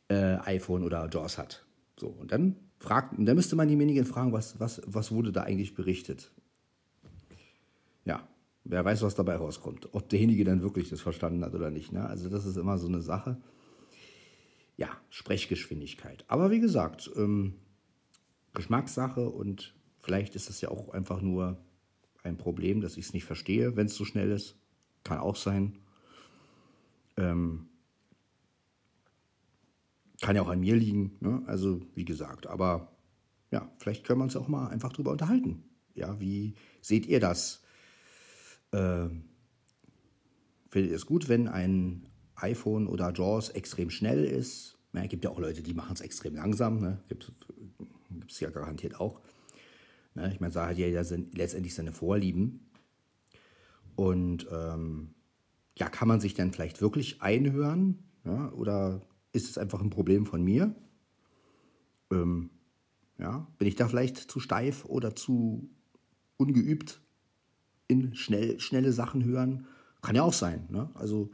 äh, 0.08 0.36
iPhone 0.44 0.84
oder 0.84 1.08
JAWS 1.12 1.38
hat. 1.38 1.63
So, 1.98 2.08
und 2.08 2.32
dann 2.32 2.56
fragt, 2.78 3.18
und 3.18 3.26
dann 3.26 3.36
müsste 3.36 3.56
man 3.56 3.68
diejenigen 3.68 4.04
fragen, 4.04 4.32
was, 4.32 4.58
was, 4.60 4.82
was 4.86 5.12
wurde 5.12 5.32
da 5.32 5.42
eigentlich 5.42 5.74
berichtet? 5.74 6.32
Ja, 8.04 8.28
wer 8.64 8.84
weiß, 8.84 9.02
was 9.02 9.14
dabei 9.14 9.36
rauskommt. 9.36 9.88
Ob 9.92 10.08
derjenige 10.08 10.44
dann 10.44 10.62
wirklich 10.62 10.88
das 10.90 11.00
verstanden 11.00 11.44
hat 11.44 11.54
oder 11.54 11.70
nicht. 11.70 11.92
Ne? 11.92 12.06
Also 12.06 12.28
das 12.28 12.44
ist 12.44 12.56
immer 12.56 12.78
so 12.78 12.88
eine 12.88 13.00
Sache. 13.00 13.40
Ja, 14.76 14.88
Sprechgeschwindigkeit. 15.10 16.24
Aber 16.28 16.50
wie 16.50 16.60
gesagt, 16.60 17.10
ähm, 17.16 17.54
Geschmackssache 18.54 19.28
und 19.28 19.74
vielleicht 20.00 20.34
ist 20.34 20.50
es 20.50 20.60
ja 20.60 20.70
auch 20.70 20.90
einfach 20.90 21.20
nur 21.20 21.58
ein 22.22 22.36
Problem, 22.36 22.80
dass 22.80 22.96
ich 22.96 23.06
es 23.06 23.12
nicht 23.12 23.24
verstehe, 23.24 23.76
wenn 23.76 23.86
es 23.86 23.94
so 23.94 24.04
schnell 24.04 24.30
ist. 24.30 24.56
Kann 25.04 25.18
auch 25.18 25.36
sein. 25.36 25.78
Ähm, 27.16 27.68
kann 30.20 30.36
ja 30.36 30.42
auch 30.42 30.48
an 30.48 30.60
mir 30.60 30.76
liegen. 30.76 31.16
Ne? 31.20 31.42
Also 31.46 31.80
wie 31.94 32.04
gesagt, 32.04 32.46
aber 32.46 32.92
ja, 33.50 33.70
vielleicht 33.78 34.04
können 34.04 34.20
wir 34.20 34.24
uns 34.24 34.36
auch 34.36 34.48
mal 34.48 34.68
einfach 34.68 34.92
drüber 34.92 35.12
unterhalten. 35.12 35.64
Ja, 35.94 36.18
wie 36.20 36.54
seht 36.80 37.06
ihr 37.06 37.20
das? 37.20 37.62
Äh, 38.72 39.06
findet 40.70 40.90
ihr 40.90 40.96
es 40.96 41.06
gut, 41.06 41.28
wenn 41.28 41.48
ein 41.48 42.06
iPhone 42.36 42.88
oder 42.88 43.12
JAWS 43.12 43.50
extrem 43.50 43.90
schnell 43.90 44.24
ist? 44.24 44.78
Es 44.92 45.00
ja, 45.00 45.06
gibt 45.06 45.24
ja 45.24 45.30
auch 45.30 45.38
Leute, 45.38 45.62
die 45.62 45.74
machen 45.74 45.94
es 45.94 46.00
extrem 46.00 46.34
langsam. 46.34 46.80
Ne? 46.80 47.00
Gibt 47.08 47.32
es 48.28 48.40
ja 48.40 48.50
garantiert 48.50 48.98
auch. 49.00 49.20
Ne? 50.14 50.32
Ich 50.32 50.40
meine, 50.40 50.52
da 50.52 50.68
hat 50.68 50.78
jeder 50.78 51.04
letztendlich 51.34 51.74
seine 51.74 51.92
Vorlieben. 51.92 52.70
Und 53.96 54.46
ähm, 54.50 55.14
ja, 55.76 55.88
kann 55.88 56.08
man 56.08 56.20
sich 56.20 56.34
dann 56.34 56.52
vielleicht 56.52 56.80
wirklich 56.80 57.22
einhören? 57.22 58.02
Ja? 58.24 58.50
Oder 58.52 59.02
ist 59.34 59.50
es 59.50 59.58
einfach 59.58 59.82
ein 59.82 59.90
Problem 59.90 60.26
von 60.26 60.42
mir? 60.42 60.74
Ähm, 62.10 62.50
ja, 63.18 63.46
bin 63.58 63.68
ich 63.68 63.74
da 63.74 63.88
vielleicht 63.88 64.16
zu 64.16 64.40
steif 64.40 64.84
oder 64.84 65.14
zu 65.14 65.68
ungeübt 66.36 67.02
in 67.88 68.14
schnell, 68.14 68.60
schnelle 68.60 68.92
Sachen 68.92 69.24
hören? 69.24 69.66
Kann 70.02 70.14
ja 70.14 70.22
auch 70.22 70.32
sein. 70.32 70.66
Ne? 70.70 70.88
Also 70.94 71.32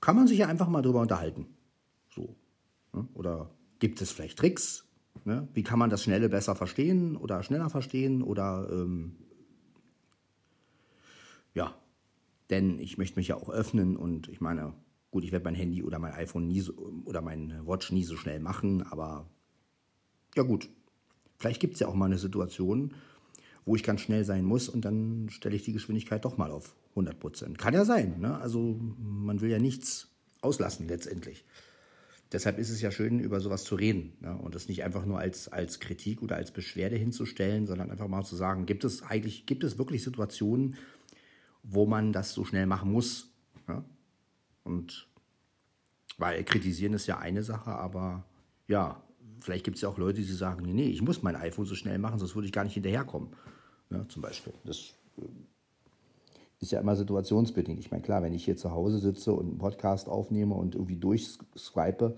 kann 0.00 0.16
man 0.16 0.28
sich 0.28 0.38
ja 0.38 0.46
einfach 0.46 0.68
mal 0.68 0.82
drüber 0.82 1.00
unterhalten. 1.00 1.46
So. 2.14 2.36
Ne? 2.92 3.08
Oder 3.14 3.50
gibt 3.80 4.00
es 4.00 4.12
vielleicht 4.12 4.38
Tricks? 4.38 4.84
Ne? 5.24 5.48
Wie 5.54 5.64
kann 5.64 5.78
man 5.78 5.90
das 5.90 6.04
Schnelle 6.04 6.28
besser 6.28 6.54
verstehen 6.54 7.16
oder 7.16 7.42
schneller 7.42 7.70
verstehen? 7.70 8.22
Oder 8.22 8.68
ähm, 8.70 9.16
ja, 11.54 11.74
denn 12.50 12.78
ich 12.78 12.98
möchte 12.98 13.18
mich 13.18 13.28
ja 13.28 13.36
auch 13.36 13.50
öffnen 13.50 13.96
und 13.96 14.28
ich 14.28 14.40
meine, 14.40 14.74
gut, 15.12 15.24
ich 15.24 15.30
werde 15.30 15.44
mein 15.44 15.54
Handy 15.54 15.84
oder 15.84 16.00
mein 16.00 16.14
iPhone 16.14 16.48
nie 16.48 16.60
so, 16.60 16.72
oder 17.04 17.20
mein 17.20 17.64
Watch 17.64 17.92
nie 17.92 18.02
so 18.02 18.16
schnell 18.16 18.40
machen, 18.40 18.82
aber 18.82 19.30
ja 20.34 20.42
gut, 20.42 20.68
vielleicht 21.38 21.60
gibt 21.60 21.74
es 21.74 21.80
ja 21.80 21.86
auch 21.86 21.94
mal 21.94 22.06
eine 22.06 22.18
Situation, 22.18 22.94
wo 23.64 23.76
ich 23.76 23.84
ganz 23.84 24.00
schnell 24.00 24.24
sein 24.24 24.44
muss 24.44 24.68
und 24.68 24.84
dann 24.84 25.28
stelle 25.28 25.54
ich 25.54 25.62
die 25.62 25.74
Geschwindigkeit 25.74 26.24
doch 26.24 26.38
mal 26.38 26.50
auf 26.50 26.74
100 26.90 27.20
Prozent. 27.20 27.58
Kann 27.58 27.74
ja 27.74 27.84
sein, 27.84 28.18
ne? 28.20 28.38
also 28.38 28.80
man 28.98 29.40
will 29.40 29.50
ja 29.50 29.58
nichts 29.58 30.08
auslassen 30.40 30.88
letztendlich. 30.88 31.44
Deshalb 32.32 32.58
ist 32.58 32.70
es 32.70 32.80
ja 32.80 32.90
schön, 32.90 33.20
über 33.20 33.40
sowas 33.40 33.64
zu 33.64 33.74
reden 33.74 34.14
ne? 34.20 34.34
und 34.34 34.54
das 34.54 34.66
nicht 34.66 34.82
einfach 34.82 35.04
nur 35.04 35.18
als, 35.18 35.48
als 35.48 35.78
Kritik 35.78 36.22
oder 36.22 36.36
als 36.36 36.50
Beschwerde 36.50 36.96
hinzustellen, 36.96 37.66
sondern 37.66 37.90
einfach 37.90 38.08
mal 38.08 38.24
zu 38.24 38.34
sagen, 38.34 38.64
gibt 38.64 38.84
es 38.84 39.02
eigentlich, 39.02 39.44
gibt 39.44 39.62
es 39.62 39.76
wirklich 39.76 40.02
Situationen, 40.02 40.76
wo 41.62 41.84
man 41.84 42.14
das 42.14 42.32
so 42.32 42.46
schnell 42.46 42.64
machen 42.64 42.90
muss? 42.90 43.30
Ne? 43.68 43.84
Und 44.64 45.08
weil 46.18 46.44
kritisieren 46.44 46.94
ist 46.94 47.06
ja 47.06 47.18
eine 47.18 47.42
Sache, 47.42 47.70
aber 47.70 48.24
ja, 48.68 49.02
vielleicht 49.40 49.64
gibt 49.64 49.76
es 49.76 49.82
ja 49.82 49.88
auch 49.88 49.98
Leute, 49.98 50.20
die 50.20 50.32
sagen, 50.32 50.62
nee, 50.64 50.72
nee, 50.72 50.88
ich 50.88 51.02
muss 51.02 51.22
mein 51.22 51.36
iPhone 51.36 51.66
so 51.66 51.74
schnell 51.74 51.98
machen, 51.98 52.18
sonst 52.18 52.34
würde 52.34 52.46
ich 52.46 52.52
gar 52.52 52.64
nicht 52.64 52.74
hinterherkommen. 52.74 53.30
Ne? 53.90 54.06
Zum 54.08 54.22
Beispiel. 54.22 54.52
Das 54.64 54.94
äh, 55.18 55.22
ist 56.60 56.72
ja 56.72 56.80
immer 56.80 56.96
situationsbedingt. 56.96 57.80
Ich 57.80 57.90
meine, 57.90 58.02
klar, 58.02 58.22
wenn 58.22 58.34
ich 58.34 58.44
hier 58.44 58.56
zu 58.56 58.70
Hause 58.70 58.98
sitze 58.98 59.32
und 59.32 59.48
einen 59.48 59.58
Podcast 59.58 60.08
aufnehme 60.08 60.54
und 60.54 60.74
irgendwie 60.74 60.96
durchswipe, 60.96 62.16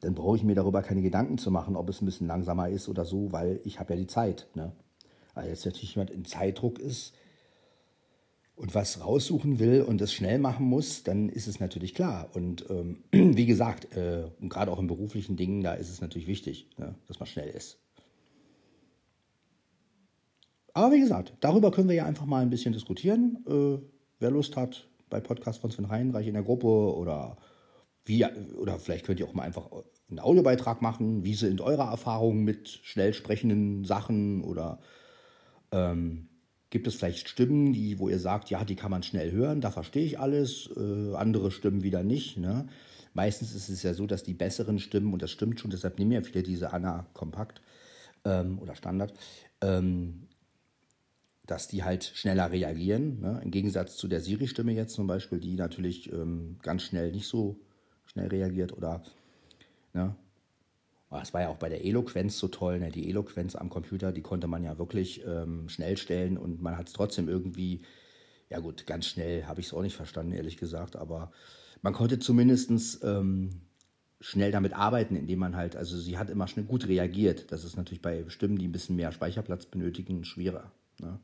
dann 0.00 0.14
brauche 0.14 0.36
ich 0.36 0.42
mir 0.42 0.54
darüber 0.54 0.82
keine 0.82 1.02
Gedanken 1.02 1.38
zu 1.38 1.50
machen, 1.50 1.76
ob 1.76 1.88
es 1.88 2.02
ein 2.02 2.06
bisschen 2.06 2.26
langsamer 2.26 2.68
ist 2.68 2.88
oder 2.88 3.04
so, 3.04 3.32
weil 3.32 3.60
ich 3.64 3.78
habe 3.78 3.94
ja 3.94 4.00
die 4.00 4.06
Zeit. 4.06 4.48
Ne? 4.54 4.72
Weil 5.34 5.48
jetzt 5.48 5.64
natürlich 5.64 5.94
jemand 5.94 6.10
in 6.10 6.24
Zeitdruck 6.24 6.78
ist 6.78 7.14
und 8.56 8.74
was 8.74 9.04
raussuchen 9.04 9.58
will 9.58 9.82
und 9.82 10.00
das 10.00 10.12
schnell 10.12 10.38
machen 10.38 10.66
muss, 10.66 11.02
dann 11.02 11.28
ist 11.28 11.48
es 11.48 11.58
natürlich 11.58 11.94
klar. 11.94 12.30
Und 12.34 12.64
ähm, 12.70 12.98
wie 13.12 13.46
gesagt, 13.46 13.96
äh, 13.96 14.24
und 14.40 14.48
gerade 14.48 14.70
auch 14.70 14.78
in 14.78 14.86
beruflichen 14.86 15.36
Dingen, 15.36 15.62
da 15.62 15.74
ist 15.74 15.90
es 15.90 16.00
natürlich 16.00 16.28
wichtig, 16.28 16.68
ne, 16.78 16.94
dass 17.08 17.18
man 17.18 17.26
schnell 17.26 17.48
ist. 17.48 17.78
Aber 20.72 20.92
wie 20.92 21.00
gesagt, 21.00 21.34
darüber 21.40 21.70
können 21.70 21.88
wir 21.88 21.96
ja 21.96 22.04
einfach 22.04 22.26
mal 22.26 22.42
ein 22.42 22.50
bisschen 22.50 22.72
diskutieren. 22.72 23.44
Äh, 23.46 23.78
wer 24.18 24.30
Lust 24.30 24.56
hat, 24.56 24.88
bei 25.08 25.20
Podcast 25.20 25.60
von 25.60 25.70
Sven 25.70 25.88
Heinreich 25.88 26.26
in 26.26 26.34
der 26.34 26.42
Gruppe 26.42 26.66
oder 26.66 27.36
wie, 28.04 28.24
oder 28.56 28.78
vielleicht 28.78 29.06
könnt 29.06 29.20
ihr 29.20 29.26
auch 29.26 29.34
mal 29.34 29.44
einfach 29.44 29.70
einen 30.10 30.18
Audiobeitrag 30.18 30.82
machen. 30.82 31.24
Wie 31.24 31.34
sind 31.34 31.60
eure 31.60 31.82
Erfahrungen 31.82 32.44
mit 32.44 32.68
schnell 32.68 33.14
sprechenden 33.14 33.84
Sachen 33.84 34.42
oder 34.42 34.80
ähm, 35.72 36.28
gibt 36.70 36.86
es 36.86 36.94
vielleicht 36.96 37.28
Stimmen, 37.28 37.72
die, 37.72 37.98
wo 37.98 38.08
ihr 38.08 38.18
sagt, 38.18 38.50
ja, 38.50 38.64
die 38.64 38.76
kann 38.76 38.90
man 38.90 39.02
schnell 39.02 39.30
hören, 39.32 39.60
da 39.60 39.70
verstehe 39.70 40.04
ich 40.04 40.18
alles, 40.18 40.70
äh, 40.76 41.14
andere 41.14 41.50
Stimmen 41.50 41.82
wieder 41.82 42.02
nicht. 42.02 42.36
Ne? 42.36 42.66
Meistens 43.12 43.54
ist 43.54 43.68
es 43.68 43.82
ja 43.82 43.94
so, 43.94 44.06
dass 44.06 44.24
die 44.24 44.34
besseren 44.34 44.78
Stimmen, 44.78 45.12
und 45.12 45.22
das 45.22 45.30
stimmt 45.30 45.60
schon, 45.60 45.70
deshalb 45.70 45.98
nehmen 45.98 46.12
ja 46.12 46.22
viele 46.22 46.42
diese 46.42 46.72
Anna 46.72 47.06
Kompakt 47.12 47.62
ähm, 48.24 48.58
oder 48.58 48.74
Standard, 48.74 49.14
ähm, 49.60 50.26
dass 51.46 51.68
die 51.68 51.84
halt 51.84 52.04
schneller 52.04 52.50
reagieren. 52.50 53.20
Ne? 53.20 53.40
Im 53.44 53.50
Gegensatz 53.50 53.96
zu 53.96 54.08
der 54.08 54.20
Siri-Stimme 54.20 54.72
jetzt 54.72 54.94
zum 54.94 55.06
Beispiel, 55.06 55.38
die 55.38 55.54
natürlich 55.54 56.12
ähm, 56.12 56.56
ganz 56.62 56.82
schnell 56.82 57.12
nicht 57.12 57.28
so 57.28 57.60
schnell 58.06 58.28
reagiert 58.28 58.72
oder 58.76 59.02
ne? 59.92 60.16
Das 61.20 61.34
war 61.34 61.42
ja 61.42 61.48
auch 61.48 61.56
bei 61.56 61.68
der 61.68 61.84
Eloquenz 61.84 62.38
so 62.38 62.48
toll. 62.48 62.80
Ne? 62.80 62.90
Die 62.90 63.08
Eloquenz 63.08 63.56
am 63.56 63.70
Computer, 63.70 64.12
die 64.12 64.22
konnte 64.22 64.46
man 64.46 64.64
ja 64.64 64.78
wirklich 64.78 65.24
ähm, 65.26 65.68
schnell 65.68 65.96
stellen 65.96 66.36
und 66.36 66.62
man 66.62 66.76
hat 66.76 66.88
es 66.88 66.92
trotzdem 66.92 67.28
irgendwie, 67.28 67.82
ja 68.50 68.58
gut, 68.58 68.86
ganz 68.86 69.06
schnell 69.06 69.44
habe 69.44 69.60
ich 69.60 69.66
es 69.66 69.74
auch 69.74 69.82
nicht 69.82 69.96
verstanden, 69.96 70.32
ehrlich 70.32 70.56
gesagt, 70.56 70.96
aber 70.96 71.32
man 71.82 71.92
konnte 71.92 72.18
zumindest 72.18 73.02
ähm, 73.04 73.60
schnell 74.20 74.50
damit 74.50 74.72
arbeiten, 74.72 75.16
indem 75.16 75.38
man 75.38 75.54
halt, 75.54 75.76
also 75.76 75.98
sie 75.98 76.16
hat 76.16 76.30
immer 76.30 76.48
schnell 76.48 76.64
gut 76.64 76.88
reagiert. 76.88 77.52
Das 77.52 77.62
ist 77.62 77.76
natürlich 77.76 78.00
bei 78.00 78.24
Stimmen, 78.28 78.56
die 78.56 78.66
ein 78.66 78.72
bisschen 78.72 78.96
mehr 78.96 79.12
Speicherplatz 79.12 79.66
benötigen, 79.66 80.24
schwerer. 80.24 80.72
Ne? 80.98 81.20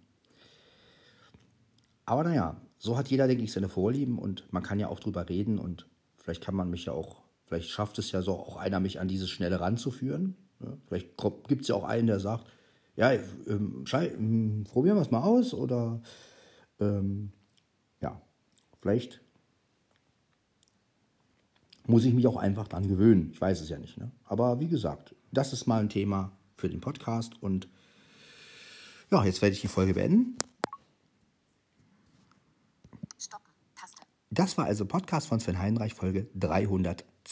Aber 2.04 2.24
naja, 2.24 2.60
so 2.78 2.98
hat 2.98 3.08
jeder, 3.08 3.26
denke 3.26 3.44
ich, 3.44 3.52
seine 3.52 3.68
Vorlieben 3.68 4.18
und 4.18 4.52
man 4.52 4.62
kann 4.62 4.80
ja 4.80 4.88
auch 4.88 5.00
drüber 5.00 5.28
reden 5.28 5.58
und 5.58 5.86
vielleicht 6.16 6.42
kann 6.42 6.54
man 6.54 6.68
mich 6.68 6.86
ja 6.86 6.92
auch, 6.92 7.22
vielleicht 7.50 7.70
schafft 7.70 7.98
es 7.98 8.12
ja 8.12 8.22
so 8.22 8.34
auch 8.34 8.56
einer, 8.56 8.78
mich 8.78 9.00
an 9.00 9.08
dieses 9.08 9.28
Schnelle 9.28 9.58
ranzuführen. 9.58 10.36
Ja, 10.60 10.76
vielleicht 10.86 11.16
gibt 11.48 11.62
es 11.62 11.68
ja 11.68 11.74
auch 11.74 11.82
einen, 11.82 12.06
der 12.06 12.20
sagt, 12.20 12.46
ja, 12.94 13.10
ähm, 13.12 13.84
ähm, 13.92 14.64
probieren 14.64 14.96
wir 14.96 15.02
es 15.02 15.10
mal 15.10 15.22
aus 15.22 15.52
oder 15.52 16.00
ähm, 16.78 17.32
ja, 18.00 18.22
vielleicht 18.80 19.20
muss 21.88 22.04
ich 22.04 22.14
mich 22.14 22.28
auch 22.28 22.36
einfach 22.36 22.68
dran 22.68 22.86
gewöhnen. 22.86 23.30
Ich 23.32 23.40
weiß 23.40 23.60
es 23.62 23.68
ja 23.68 23.78
nicht. 23.78 23.98
Ne? 23.98 24.12
Aber 24.24 24.60
wie 24.60 24.68
gesagt, 24.68 25.16
das 25.32 25.52
ist 25.52 25.66
mal 25.66 25.80
ein 25.80 25.88
Thema 25.88 26.30
für 26.56 26.68
den 26.68 26.80
Podcast 26.80 27.42
und 27.42 27.68
ja, 29.10 29.24
jetzt 29.24 29.42
werde 29.42 29.54
ich 29.54 29.60
die 29.60 29.66
Folge 29.66 29.94
beenden. 29.94 30.36
Das 34.30 34.56
war 34.56 34.66
also 34.66 34.86
Podcast 34.86 35.26
von 35.26 35.40
Sven 35.40 35.58
Heinreich, 35.58 35.94
Folge 35.94 36.28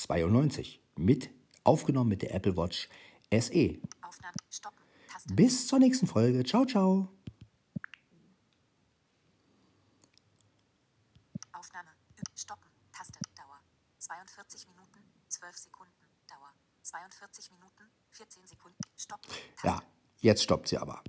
392. 0.06 0.80
Mit, 0.96 1.30
aufgenommen 1.64 2.10
mit 2.10 2.22
der 2.22 2.34
Apple 2.34 2.56
Watch 2.56 2.88
SE. 3.32 3.80
Aufnahme, 4.02 4.34
stoppen, 4.50 4.84
Taste. 5.10 5.34
Bis 5.34 5.66
zur 5.66 5.78
nächsten 5.78 6.06
Folge. 6.06 6.44
Ciao, 6.44 6.64
ciao. 6.64 7.08
Aufnahme, 11.52 11.90
stoppen, 12.34 12.70
Taste, 12.92 13.18
Dauer. 13.36 13.60
42 13.98 14.68
Minuten, 14.68 15.02
12 15.28 15.56
Sekunden, 15.56 15.92
Dauer. 16.28 16.52
42 16.82 17.50
Minuten, 17.50 17.90
14 18.10 18.46
Sekunden, 18.46 18.78
stoppen. 18.96 19.30
Taste. 19.56 19.66
Ja, 19.66 19.82
jetzt 20.20 20.42
stoppt 20.42 20.68
sie 20.68 20.78
aber. 20.78 21.02